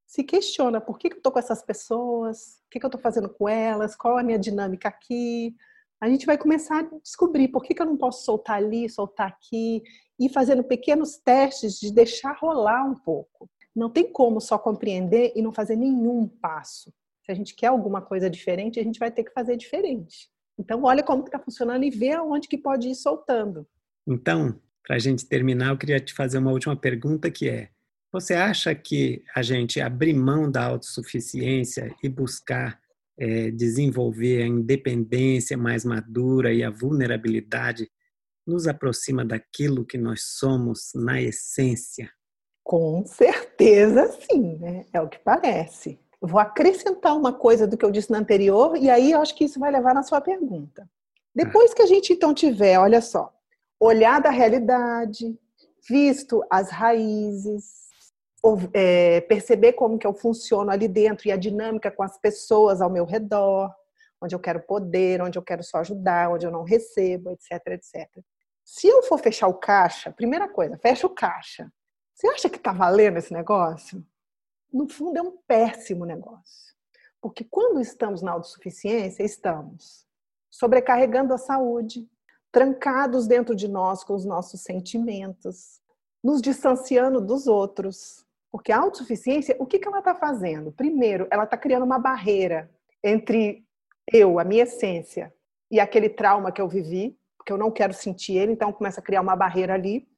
Se 0.07 0.25
questiona 0.25 0.81
por 0.81 0.99
que, 0.99 1.09
que 1.09 1.15
eu 1.15 1.19
estou 1.19 1.31
com 1.31 1.39
essas 1.39 1.63
pessoas, 1.63 2.61
o 2.67 2.71
que, 2.71 2.81
que 2.81 2.85
eu 2.85 2.89
estou 2.89 3.01
fazendo 3.01 3.29
com 3.29 3.49
elas, 3.49 3.95
qual 3.95 4.19
a 4.19 4.23
minha 4.23 4.39
dinâmica 4.39 4.89
aqui. 4.89 5.55
A 6.01 6.09
gente 6.09 6.27
vai 6.27 6.37
começar 6.37 6.81
a 6.81 6.99
descobrir 6.99 7.49
por 7.49 7.63
que, 7.63 7.75
que 7.75 7.81
eu 7.81 7.87
não 7.87 7.97
posso 7.97 8.25
soltar 8.25 8.57
ali, 8.57 8.89
soltar 8.89 9.29
aqui, 9.29 9.83
e 10.19 10.29
fazendo 10.29 10.65
pequenos 10.65 11.17
testes 11.17 11.79
de 11.79 11.93
deixar 11.93 12.37
rolar 12.37 12.85
um 12.85 12.95
pouco. 12.95 13.49
Não 13.75 13.89
tem 13.89 14.11
como 14.11 14.41
só 14.41 14.59
compreender 14.59 15.33
e 15.37 15.43
não 15.43 15.53
fazer 15.53 15.77
nenhum 15.77 16.27
passo. 16.27 16.93
Se 17.25 17.31
a 17.31 17.35
gente 17.35 17.55
quer 17.55 17.69
alguma 17.69 18.03
coisa 18.03 18.29
diferente, 18.29 18.81
a 18.81 18.83
gente 18.83 18.99
vai 18.99 19.11
ter 19.11 19.23
que 19.23 19.33
fazer 19.33 19.57
diferente. 19.57 20.29
Então, 20.61 20.83
olha 20.83 21.03
como 21.03 21.25
está 21.25 21.39
funcionando 21.39 21.85
e 21.85 21.91
vê 21.91 22.13
aonde 22.13 22.47
que 22.47 22.59
pode 22.59 22.89
ir 22.89 22.95
soltando. 22.95 23.67
Então, 24.07 24.61
para 24.87 24.97
a 24.97 24.99
gente 24.99 25.27
terminar, 25.27 25.71
eu 25.71 25.79
queria 25.79 25.99
te 25.99 26.13
fazer 26.13 26.37
uma 26.37 26.53
última 26.53 26.77
pergunta 26.77 27.31
que 27.31 27.49
é: 27.49 27.71
você 28.13 28.35
acha 28.35 28.75
que 28.75 29.25
a 29.35 29.41
gente 29.41 29.81
abrir 29.81 30.13
mão 30.13 30.51
da 30.51 30.63
autossuficiência 30.63 31.95
e 32.03 32.11
buscar 32.11 32.79
é, 33.19 33.51
desenvolver 33.51 34.43
a 34.43 34.47
independência 34.47 35.57
mais 35.57 35.83
madura 35.83 36.53
e 36.53 36.63
a 36.63 36.69
vulnerabilidade 36.69 37.91
nos 38.47 38.67
aproxima 38.67 39.25
daquilo 39.25 39.87
que 39.87 39.97
nós 39.97 40.25
somos 40.39 40.91
na 40.95 41.23
essência? 41.23 42.11
Com 42.63 43.03
certeza 43.07 44.07
sim, 44.31 44.59
né? 44.59 44.85
é 44.93 45.01
o 45.01 45.09
que 45.09 45.19
parece. 45.21 45.99
Vou 46.21 46.39
acrescentar 46.39 47.17
uma 47.17 47.33
coisa 47.33 47.67
do 47.67 47.77
que 47.77 47.85
eu 47.85 47.91
disse 47.91 48.11
na 48.11 48.19
anterior, 48.19 48.77
e 48.77 48.91
aí 48.91 49.13
eu 49.13 49.21
acho 49.21 49.35
que 49.35 49.45
isso 49.45 49.59
vai 49.59 49.71
levar 49.71 49.95
na 49.95 50.03
sua 50.03 50.21
pergunta. 50.21 50.89
Depois 51.35 51.73
que 51.73 51.83
a 51.83 51.87
gente 51.87 52.13
então 52.13 52.35
tiver, 52.35 52.79
olha 52.79 53.01
só, 53.01 53.33
olhado 53.79 54.27
a 54.27 54.31
realidade, 54.31 55.39
visto 55.89 56.45
as 56.51 56.71
raízes, 56.71 57.89
é, 58.75 59.21
perceber 59.23 59.75
como 59.75 59.99
que 59.99 60.07
eu 60.07 60.13
funciono 60.13 60.71
ali 60.71 60.89
dentro 60.89 61.29
e 61.29 61.33
a 61.33 61.37
dinâmica 61.37 61.91
com 61.91 62.03
as 62.03 62.19
pessoas 62.19 62.81
ao 62.81 62.91
meu 62.91 63.05
redor, 63.05 63.73
onde 64.21 64.35
eu 64.35 64.39
quero 64.39 64.61
poder, 64.61 65.23
onde 65.23 65.39
eu 65.39 65.43
quero 65.43 65.63
só 65.63 65.79
ajudar, 65.79 66.31
onde 66.31 66.47
eu 66.47 66.51
não 66.51 66.63
recebo, 66.63 67.31
etc, 67.31 67.67
etc. 67.69 68.09
Se 68.65 68.87
eu 68.87 69.03
for 69.03 69.19
fechar 69.19 69.49
o 69.49 69.55
caixa, 69.55 70.13
primeira 70.13 70.49
coisa, 70.49 70.79
fecha 70.79 71.07
o 71.07 71.11
caixa. 71.11 71.71
Você 72.15 72.29
acha 72.29 72.51
que 72.51 72.59
está 72.59 72.73
valendo 72.73 73.17
esse 73.17 73.33
negócio? 73.33 74.05
No 74.73 74.89
fundo, 74.89 75.19
é 75.19 75.23
um 75.23 75.37
péssimo 75.47 76.05
negócio. 76.05 76.75
Porque 77.21 77.45
quando 77.45 77.81
estamos 77.81 78.23
na 78.23 78.33
autossuficiência, 78.33 79.23
estamos 79.23 80.07
sobrecarregando 80.51 81.33
a 81.33 81.39
saúde, 81.39 82.09
trancados 82.51 83.27
dentro 83.27 83.55
de 83.55 83.69
nós 83.69 84.03
com 84.03 84.15
os 84.15 84.25
nossos 84.25 84.63
sentimentos, 84.63 85.81
nos 86.23 86.41
distanciando 86.41 87.21
dos 87.21 87.47
outros. 87.47 88.25
Porque 88.51 88.73
a 88.73 88.81
autossuficiência, 88.81 89.57
o 89.59 89.67
que, 89.67 89.79
que 89.79 89.87
ela 89.87 90.01
está 90.01 90.15
fazendo? 90.15 90.73
Primeiro, 90.73 91.27
ela 91.31 91.45
está 91.45 91.57
criando 91.57 91.85
uma 91.85 91.99
barreira 91.99 92.71
entre 93.03 93.65
eu, 94.13 94.39
a 94.39 94.45
minha 94.45 94.65
essência, 94.65 95.33
e 95.71 95.79
aquele 95.79 96.09
trauma 96.09 96.51
que 96.51 96.61
eu 96.61 96.69
vivi, 96.69 97.17
porque 97.39 97.53
eu 97.53 97.59
não 97.59 97.71
quero 97.71 97.95
sentir 97.95 98.37
ele, 98.37 98.53
então 98.53 98.73
começa 98.73 99.01
a 99.01 99.03
criar 99.03 99.21
uma 99.21 99.37
barreira 99.37 99.75
ali 99.75 100.09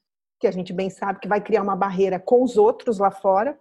que 0.43 0.47
a 0.49 0.51
gente 0.51 0.73
bem 0.73 0.91
sabe 0.91 1.21
que 1.21 1.29
vai 1.29 1.41
criar 1.41 1.63
uma 1.63 1.77
barreira 1.77 2.19
com 2.19 2.43
os 2.43 2.57
outros 2.57 2.99
lá 2.99 3.13
fora. 3.13 3.57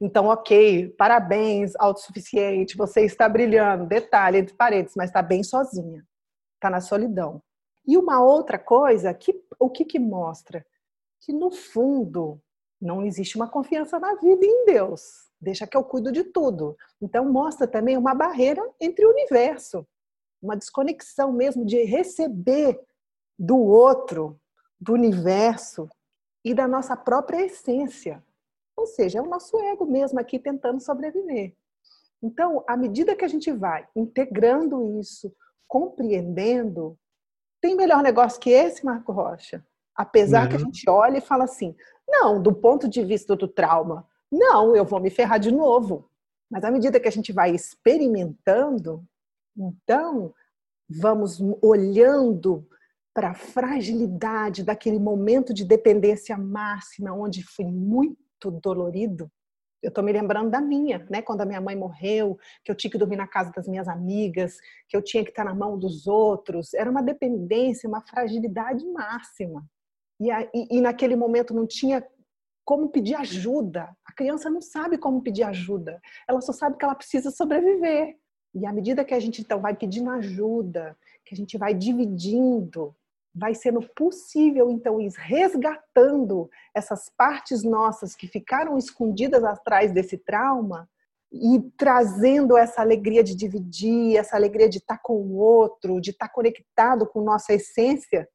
Então, 0.00 0.26
ok, 0.26 0.90
parabéns, 0.90 1.72
autossuficiente, 1.76 2.76
você 2.76 3.04
está 3.04 3.28
brilhando, 3.28 3.86
detalhe 3.86 4.38
entre 4.38 4.54
parênteses, 4.54 4.96
mas 4.96 5.10
está 5.10 5.22
bem 5.22 5.42
sozinha, 5.42 6.04
está 6.54 6.70
na 6.70 6.80
solidão. 6.80 7.42
E 7.86 7.96
uma 7.96 8.22
outra 8.22 8.58
coisa, 8.58 9.12
que, 9.14 9.34
o 9.58 9.70
que, 9.70 9.84
que 9.84 9.98
mostra? 9.98 10.64
Que 11.20 11.32
no 11.32 11.50
fundo 11.50 12.40
não 12.80 13.04
existe 13.04 13.36
uma 13.36 13.48
confiança 13.48 13.98
na 13.98 14.14
vida 14.14 14.44
e 14.44 14.48
em 14.48 14.64
Deus. 14.66 15.28
Deixa 15.40 15.66
que 15.66 15.76
eu 15.76 15.84
cuido 15.84 16.12
de 16.12 16.24
tudo. 16.24 16.76
Então 17.00 17.30
mostra 17.30 17.66
também 17.66 17.96
uma 17.96 18.14
barreira 18.14 18.62
entre 18.80 19.06
o 19.06 19.10
universo, 19.10 19.86
uma 20.42 20.56
desconexão 20.56 21.32
mesmo 21.32 21.64
de 21.64 21.82
receber 21.84 22.78
do 23.38 23.56
outro, 23.56 24.38
do 24.80 24.92
universo, 24.92 25.88
e 26.44 26.54
da 26.54 26.66
nossa 26.66 26.96
própria 26.96 27.44
essência. 27.44 28.24
Ou 28.78 28.86
seja, 28.86 29.18
é 29.18 29.22
o 29.22 29.28
nosso 29.28 29.58
ego 29.58 29.84
mesmo 29.84 30.20
aqui 30.20 30.38
tentando 30.38 30.80
sobreviver. 30.80 31.52
Então, 32.22 32.62
à 32.64 32.76
medida 32.76 33.16
que 33.16 33.24
a 33.24 33.28
gente 33.28 33.50
vai 33.50 33.88
integrando 33.94 35.00
isso, 35.00 35.34
compreendendo, 35.66 36.96
tem 37.60 37.74
melhor 37.74 38.04
negócio 38.04 38.40
que 38.40 38.50
esse, 38.50 38.84
Marco 38.84 39.10
Rocha? 39.10 39.66
Apesar 39.96 40.42
não. 40.44 40.50
que 40.50 40.56
a 40.56 40.60
gente 40.60 40.88
olha 40.88 41.18
e 41.18 41.20
fala 41.20 41.42
assim, 41.42 41.74
não, 42.06 42.40
do 42.40 42.54
ponto 42.54 42.88
de 42.88 43.04
vista 43.04 43.34
do 43.34 43.48
trauma, 43.48 44.06
não, 44.30 44.76
eu 44.76 44.84
vou 44.84 45.00
me 45.00 45.10
ferrar 45.10 45.40
de 45.40 45.50
novo. 45.50 46.08
Mas 46.48 46.62
à 46.62 46.70
medida 46.70 47.00
que 47.00 47.08
a 47.08 47.12
gente 47.12 47.32
vai 47.32 47.50
experimentando, 47.50 49.04
então 49.56 50.32
vamos 50.88 51.40
olhando 51.60 52.64
para 53.12 53.30
a 53.30 53.34
fragilidade 53.34 54.62
daquele 54.62 55.00
momento 55.00 55.52
de 55.52 55.64
dependência 55.64 56.38
máxima, 56.38 57.12
onde 57.12 57.42
fui 57.42 57.64
muito 57.64 58.27
dolorido. 58.62 59.30
Eu 59.82 59.90
estou 59.90 60.02
me 60.02 60.12
lembrando 60.12 60.50
da 60.50 60.60
minha, 60.60 61.06
né? 61.08 61.22
Quando 61.22 61.42
a 61.42 61.46
minha 61.46 61.60
mãe 61.60 61.76
morreu, 61.76 62.36
que 62.64 62.70
eu 62.70 62.74
tinha 62.74 62.90
que 62.90 62.98
dormir 62.98 63.16
na 63.16 63.28
casa 63.28 63.52
das 63.52 63.68
minhas 63.68 63.86
amigas, 63.86 64.56
que 64.88 64.96
eu 64.96 65.02
tinha 65.02 65.22
que 65.22 65.30
estar 65.30 65.44
na 65.44 65.54
mão 65.54 65.78
dos 65.78 66.06
outros. 66.06 66.74
Era 66.74 66.90
uma 66.90 67.02
dependência, 67.02 67.88
uma 67.88 68.00
fragilidade 68.00 68.84
máxima. 68.86 69.64
E, 70.20 70.30
e, 70.30 70.78
e 70.78 70.80
naquele 70.80 71.14
momento 71.14 71.54
não 71.54 71.66
tinha 71.66 72.04
como 72.64 72.88
pedir 72.88 73.14
ajuda. 73.14 73.88
A 74.04 74.12
criança 74.12 74.50
não 74.50 74.60
sabe 74.60 74.98
como 74.98 75.22
pedir 75.22 75.44
ajuda. 75.44 76.00
Ela 76.28 76.40
só 76.40 76.52
sabe 76.52 76.76
que 76.76 76.84
ela 76.84 76.94
precisa 76.94 77.30
sobreviver. 77.30 78.16
E 78.54 78.66
à 78.66 78.72
medida 78.72 79.04
que 79.04 79.14
a 79.14 79.20
gente 79.20 79.40
então 79.40 79.60
vai 79.60 79.76
pedindo 79.76 80.10
ajuda, 80.10 80.96
que 81.24 81.34
a 81.34 81.36
gente 81.36 81.56
vai 81.56 81.72
dividindo 81.72 82.94
vai 83.38 83.54
sendo 83.54 83.80
possível, 83.94 84.70
então, 84.70 85.00
ir 85.00 85.12
resgatando 85.16 86.50
essas 86.74 87.08
partes 87.08 87.62
nossas 87.62 88.14
que 88.16 88.26
ficaram 88.26 88.76
escondidas 88.76 89.44
atrás 89.44 89.92
desse 89.92 90.18
trauma 90.18 90.88
e 91.32 91.60
trazendo 91.76 92.56
essa 92.56 92.80
alegria 92.80 93.22
de 93.22 93.34
dividir, 93.36 94.16
essa 94.16 94.34
alegria 94.34 94.68
de 94.68 94.78
estar 94.78 94.98
com 94.98 95.14
o 95.14 95.36
outro, 95.36 96.00
de 96.00 96.10
estar 96.10 96.28
conectado 96.30 97.06
com 97.06 97.22
nossa 97.22 97.52
essência 97.52 98.28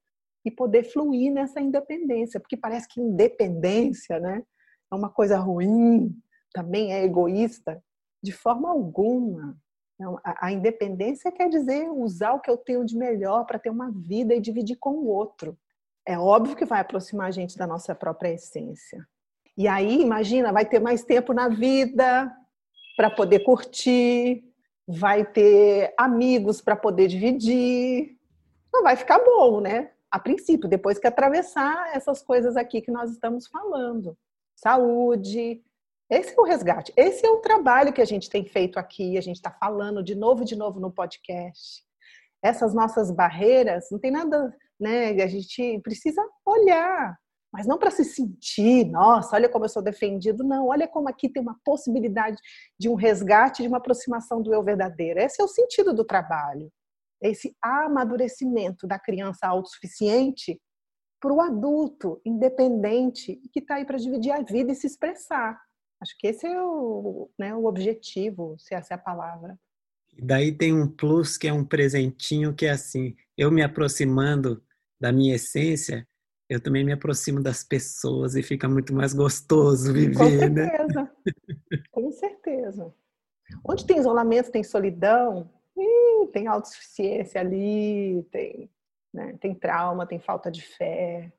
e 0.45 0.51
poder 0.51 0.83
fluir 0.83 1.31
nessa 1.33 1.59
independência, 1.59 2.39
porque 2.39 2.57
parece 2.57 2.87
que 2.87 3.01
independência, 3.01 4.19
né, 4.19 4.43
é 4.91 4.95
uma 4.95 5.09
coisa 5.09 5.37
ruim, 5.37 6.15
também 6.53 6.93
é 6.93 7.03
egoísta, 7.03 7.81
de 8.21 8.31
forma 8.31 8.69
alguma. 8.69 9.57
Então, 9.95 10.19
a, 10.23 10.47
a 10.47 10.51
independência 10.51 11.31
quer 11.31 11.49
dizer 11.49 11.89
usar 11.89 12.33
o 12.33 12.39
que 12.39 12.49
eu 12.49 12.57
tenho 12.57 12.85
de 12.85 12.97
melhor 12.97 13.45
para 13.45 13.59
ter 13.59 13.69
uma 13.69 13.91
vida 13.91 14.33
e 14.33 14.41
dividir 14.41 14.77
com 14.77 14.91
o 14.91 15.07
outro. 15.07 15.57
É 16.05 16.17
óbvio 16.17 16.55
que 16.55 16.65
vai 16.65 16.81
aproximar 16.81 17.27
a 17.27 17.31
gente 17.31 17.57
da 17.57 17.65
nossa 17.65 17.95
própria 17.95 18.33
essência. 18.33 19.07
E 19.55 19.67
aí, 19.67 20.01
imagina, 20.01 20.51
vai 20.51 20.65
ter 20.65 20.79
mais 20.79 21.03
tempo 21.03 21.33
na 21.33 21.47
vida 21.47 22.31
para 22.97 23.09
poder 23.09 23.39
curtir, 23.39 24.43
vai 24.87 25.23
ter 25.23 25.93
amigos 25.97 26.59
para 26.59 26.75
poder 26.75 27.07
dividir. 27.07 28.17
Não 28.73 28.83
vai 28.83 28.95
ficar 28.95 29.19
bom, 29.19 29.61
né? 29.61 29.91
A 30.11 30.19
princípio, 30.19 30.69
depois 30.69 30.99
que 30.99 31.07
atravessar 31.07 31.95
essas 31.95 32.21
coisas 32.21 32.57
aqui 32.57 32.81
que 32.81 32.91
nós 32.91 33.11
estamos 33.11 33.47
falando. 33.47 34.17
Saúde, 34.55 35.61
esse 36.13 36.37
é 36.37 36.41
o 36.41 36.45
resgate, 36.45 36.93
esse 36.95 37.25
é 37.25 37.29
o 37.29 37.39
trabalho 37.39 37.93
que 37.93 38.01
a 38.01 38.05
gente 38.05 38.29
tem 38.29 38.45
feito 38.45 38.77
aqui, 38.77 39.17
a 39.17 39.21
gente 39.21 39.37
está 39.37 39.51
falando 39.51 40.03
de 40.03 40.15
novo 40.15 40.43
e 40.43 40.45
de 40.45 40.55
novo 40.55 40.79
no 40.79 40.91
podcast. 40.91 41.83
Essas 42.41 42.73
nossas 42.73 43.09
barreiras, 43.09 43.87
não 43.91 43.99
tem 43.99 44.11
nada, 44.11 44.55
né? 44.79 45.09
A 45.23 45.27
gente 45.27 45.79
precisa 45.81 46.21
olhar, 46.45 47.17
mas 47.51 47.65
não 47.65 47.77
para 47.77 47.91
se 47.91 48.03
sentir, 48.03 48.85
nossa, 48.85 49.35
olha 49.35 49.47
como 49.47 49.65
eu 49.65 49.69
sou 49.69 49.81
defendido, 49.81 50.43
não, 50.43 50.67
olha 50.67 50.87
como 50.87 51.07
aqui 51.07 51.29
tem 51.29 51.41
uma 51.41 51.57
possibilidade 51.63 52.37
de 52.79 52.89
um 52.89 52.95
resgate, 52.95 53.61
de 53.61 53.67
uma 53.67 53.77
aproximação 53.77 54.41
do 54.41 54.53
eu 54.53 54.63
verdadeiro. 54.63 55.19
Esse 55.19 55.41
é 55.41 55.45
o 55.45 55.47
sentido 55.47 55.93
do 55.93 56.03
trabalho. 56.03 56.71
Esse 57.21 57.55
amadurecimento 57.61 58.85
da 58.85 58.99
criança 58.99 59.47
autossuficiente 59.47 60.59
para 61.21 61.31
o 61.31 61.39
adulto 61.39 62.19
independente 62.25 63.39
que 63.53 63.59
está 63.59 63.75
aí 63.75 63.85
para 63.85 63.97
dividir 63.97 64.31
a 64.31 64.41
vida 64.41 64.73
e 64.73 64.75
se 64.75 64.87
expressar. 64.87 65.57
Acho 66.03 66.17
que 66.17 66.27
esse 66.27 66.45
é 66.45 66.61
o, 66.61 67.29
né, 67.39 67.55
o 67.55 67.63
objetivo, 67.63 68.57
se 68.59 68.75
essa 68.75 68.93
é 68.93 68.95
a 68.95 68.99
palavra. 68.99 69.57
Daí 70.21 70.51
tem 70.51 70.73
um 70.73 70.85
plus 70.85 71.37
que 71.37 71.47
é 71.47 71.53
um 71.53 71.63
presentinho 71.63 72.53
que 72.53 72.65
é 72.65 72.71
assim, 72.71 73.15
eu 73.37 73.49
me 73.49 73.63
aproximando 73.63 74.61
da 74.99 75.13
minha 75.13 75.35
essência, 75.35 76.05
eu 76.49 76.59
também 76.59 76.83
me 76.83 76.91
aproximo 76.91 77.41
das 77.41 77.63
pessoas 77.63 78.35
e 78.35 78.43
fica 78.43 78.67
muito 78.67 78.93
mais 78.93 79.13
gostoso 79.13 79.93
viver, 79.93 80.49
Com 80.49 80.53
né? 80.53 80.67
certeza. 80.67 81.01
né? 81.01 81.83
Com 81.89 82.11
certeza. 82.11 82.93
Onde 83.63 83.87
tem 83.87 83.97
isolamento, 83.97 84.51
tem 84.51 84.63
solidão, 84.63 85.49
ih, 85.77 86.27
tem 86.33 86.47
autossuficiência 86.47 87.39
ali, 87.39 88.27
tem, 88.29 88.69
né, 89.13 89.37
tem 89.39 89.55
trauma, 89.55 90.05
tem 90.05 90.19
falta 90.19 90.51
de 90.51 90.61
fé. 90.61 91.31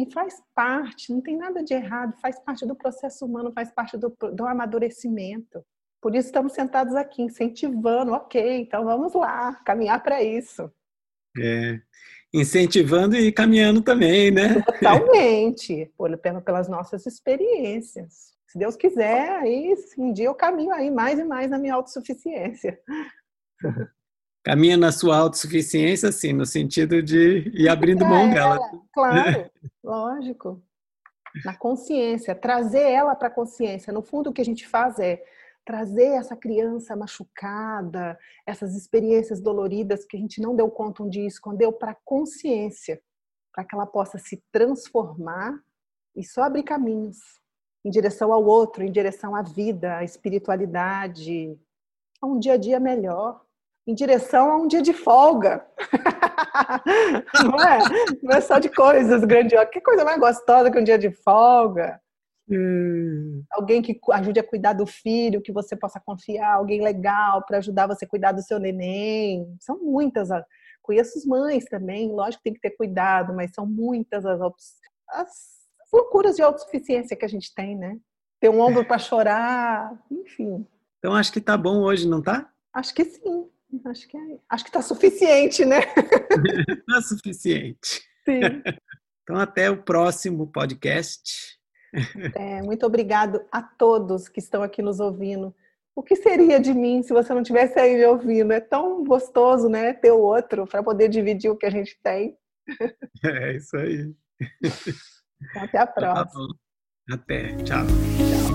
E 0.00 0.10
faz 0.10 0.42
parte, 0.54 1.12
não 1.12 1.20
tem 1.20 1.36
nada 1.36 1.62
de 1.62 1.74
errado, 1.74 2.16
faz 2.22 2.38
parte 2.40 2.64
do 2.64 2.74
processo 2.74 3.26
humano, 3.26 3.52
faz 3.52 3.70
parte 3.70 3.98
do, 3.98 4.08
do 4.32 4.46
amadurecimento. 4.46 5.62
Por 6.00 6.14
isso 6.14 6.28
estamos 6.28 6.54
sentados 6.54 6.94
aqui, 6.94 7.20
incentivando, 7.20 8.12
ok, 8.12 8.60
então 8.60 8.82
vamos 8.82 9.12
lá, 9.12 9.54
caminhar 9.56 10.02
para 10.02 10.22
isso. 10.22 10.72
É, 11.38 11.78
incentivando 12.32 13.14
e 13.14 13.30
caminhando 13.30 13.82
também, 13.82 14.30
né? 14.30 14.62
Totalmente, 14.62 15.92
pelas 16.46 16.66
nossas 16.66 17.04
experiências. 17.04 18.30
Se 18.46 18.58
Deus 18.58 18.74
quiser, 18.74 19.32
aí 19.32 19.74
um 19.98 20.14
dia 20.14 20.28
eu 20.28 20.34
caminho 20.34 20.72
aí 20.72 20.90
mais 20.90 21.18
e 21.18 21.24
mais 21.24 21.50
na 21.50 21.58
minha 21.58 21.74
autossuficiência. 21.74 22.80
Caminha 24.42 24.76
na 24.76 24.90
sua 24.90 25.18
autossuficiência, 25.18 26.10
sim, 26.10 26.32
no 26.32 26.46
sentido 26.46 27.02
de 27.02 27.50
ir 27.54 27.68
abrindo 27.68 28.06
mão 28.06 28.30
dela. 28.30 28.58
Claro, 28.92 29.50
lógico. 29.84 30.62
Na 31.44 31.56
consciência, 31.56 32.34
trazer 32.34 32.82
ela 32.82 33.14
para 33.14 33.28
a 33.28 33.30
consciência. 33.30 33.92
No 33.92 34.02
fundo, 34.02 34.30
o 34.30 34.32
que 34.32 34.40
a 34.40 34.44
gente 34.44 34.66
faz 34.66 34.98
é 34.98 35.22
trazer 35.64 36.06
essa 36.06 36.34
criança 36.34 36.96
machucada, 36.96 38.18
essas 38.46 38.74
experiências 38.74 39.40
doloridas 39.40 40.04
que 40.04 40.16
a 40.16 40.20
gente 40.20 40.40
não 40.40 40.56
deu 40.56 40.70
conta 40.70 41.02
um 41.02 41.08
dia, 41.08 41.26
escondeu 41.26 41.72
para 41.72 41.92
a 41.92 41.96
consciência, 42.04 43.00
para 43.52 43.64
que 43.64 43.74
ela 43.74 43.86
possa 43.86 44.18
se 44.18 44.42
transformar 44.50 45.60
e 46.16 46.24
só 46.24 46.42
abrir 46.42 46.62
caminhos 46.62 47.18
em 47.84 47.90
direção 47.90 48.32
ao 48.32 48.44
outro, 48.44 48.82
em 48.82 48.90
direção 48.90 49.34
à 49.34 49.42
vida, 49.42 49.98
à 49.98 50.04
espiritualidade, 50.04 51.56
a 52.20 52.26
um 52.26 52.38
dia 52.38 52.54
a 52.54 52.56
dia 52.56 52.80
melhor, 52.80 53.40
em 53.90 53.94
direção 53.94 54.50
a 54.50 54.56
um 54.56 54.68
dia 54.68 54.80
de 54.80 54.92
folga. 54.92 55.66
não, 57.44 57.60
é? 57.60 57.78
não 58.22 58.36
é 58.36 58.40
só 58.40 58.58
de 58.58 58.68
coisas 58.68 59.24
grandiosas. 59.24 59.70
Que 59.70 59.80
coisa 59.80 60.04
mais 60.04 60.18
gostosa 60.18 60.70
que 60.70 60.78
um 60.78 60.84
dia 60.84 60.98
de 60.98 61.10
folga? 61.10 62.00
Hum. 62.48 63.42
Alguém 63.50 63.82
que 63.82 63.98
ajude 64.12 64.40
a 64.40 64.44
cuidar 64.44 64.72
do 64.72 64.86
filho, 64.86 65.42
que 65.42 65.52
você 65.52 65.76
possa 65.76 66.00
confiar, 66.00 66.54
alguém 66.54 66.82
legal 66.82 67.44
para 67.44 67.58
ajudar 67.58 67.86
você 67.86 68.04
a 68.04 68.08
cuidar 68.08 68.32
do 68.32 68.42
seu 68.42 68.58
neném. 68.58 69.56
São 69.60 69.78
muitas. 69.78 70.28
Conheço 70.82 71.18
as 71.18 71.24
mães 71.24 71.64
também, 71.66 72.10
lógico 72.10 72.42
que 72.42 72.50
tem 72.50 72.54
que 72.54 72.60
ter 72.60 72.76
cuidado, 72.76 73.34
mas 73.34 73.52
são 73.52 73.66
muitas 73.66 74.24
as, 74.24 74.40
as 75.10 75.30
loucuras 75.92 76.36
de 76.36 76.42
autossuficiência 76.42 77.16
que 77.16 77.24
a 77.24 77.28
gente 77.28 77.54
tem, 77.54 77.76
né? 77.76 77.96
Ter 78.40 78.48
um 78.48 78.60
ombro 78.60 78.84
para 78.84 78.98
chorar, 78.98 79.92
enfim. 80.10 80.66
Então 80.98 81.14
acho 81.14 81.32
que 81.32 81.40
tá 81.40 81.56
bom 81.56 81.82
hoje, 81.82 82.08
não 82.08 82.22
tá? 82.22 82.50
Acho 82.72 82.94
que 82.94 83.04
sim. 83.04 83.48
Acho 83.84 84.08
que 84.08 84.16
é, 84.16 84.38
acho 84.48 84.64
que 84.64 84.72
tá 84.72 84.82
suficiente, 84.82 85.64
né? 85.64 85.80
tá 86.88 87.02
suficiente. 87.02 88.02
Sim. 88.24 88.40
Então 89.22 89.36
até 89.36 89.70
o 89.70 89.82
próximo 89.82 90.46
podcast. 90.46 91.58
É, 92.34 92.62
muito 92.62 92.86
obrigado 92.86 93.40
a 93.50 93.62
todos 93.62 94.28
que 94.28 94.38
estão 94.38 94.62
aqui 94.62 94.82
nos 94.82 95.00
ouvindo. 95.00 95.54
O 95.94 96.02
que 96.02 96.16
seria 96.16 96.58
de 96.60 96.72
mim 96.72 97.02
se 97.02 97.12
você 97.12 97.34
não 97.34 97.42
tivesse 97.42 97.78
aí 97.78 97.96
me 97.96 98.06
ouvindo? 98.06 98.52
É 98.52 98.60
tão 98.60 99.04
gostoso, 99.04 99.68
né? 99.68 99.92
Ter 99.92 100.12
o 100.12 100.20
outro 100.20 100.66
para 100.66 100.82
poder 100.82 101.08
dividir 101.08 101.50
o 101.50 101.56
que 101.56 101.66
a 101.66 101.70
gente 101.70 101.98
tem. 102.02 102.36
É 103.24 103.56
isso 103.56 103.76
aí. 103.76 104.14
Então, 104.40 105.62
até 105.62 105.78
a 105.78 105.86
tá 105.86 105.92
próxima. 105.92 106.46
Até. 107.10 107.56
Tchau. 107.56 107.86
Tchau. 107.86 108.49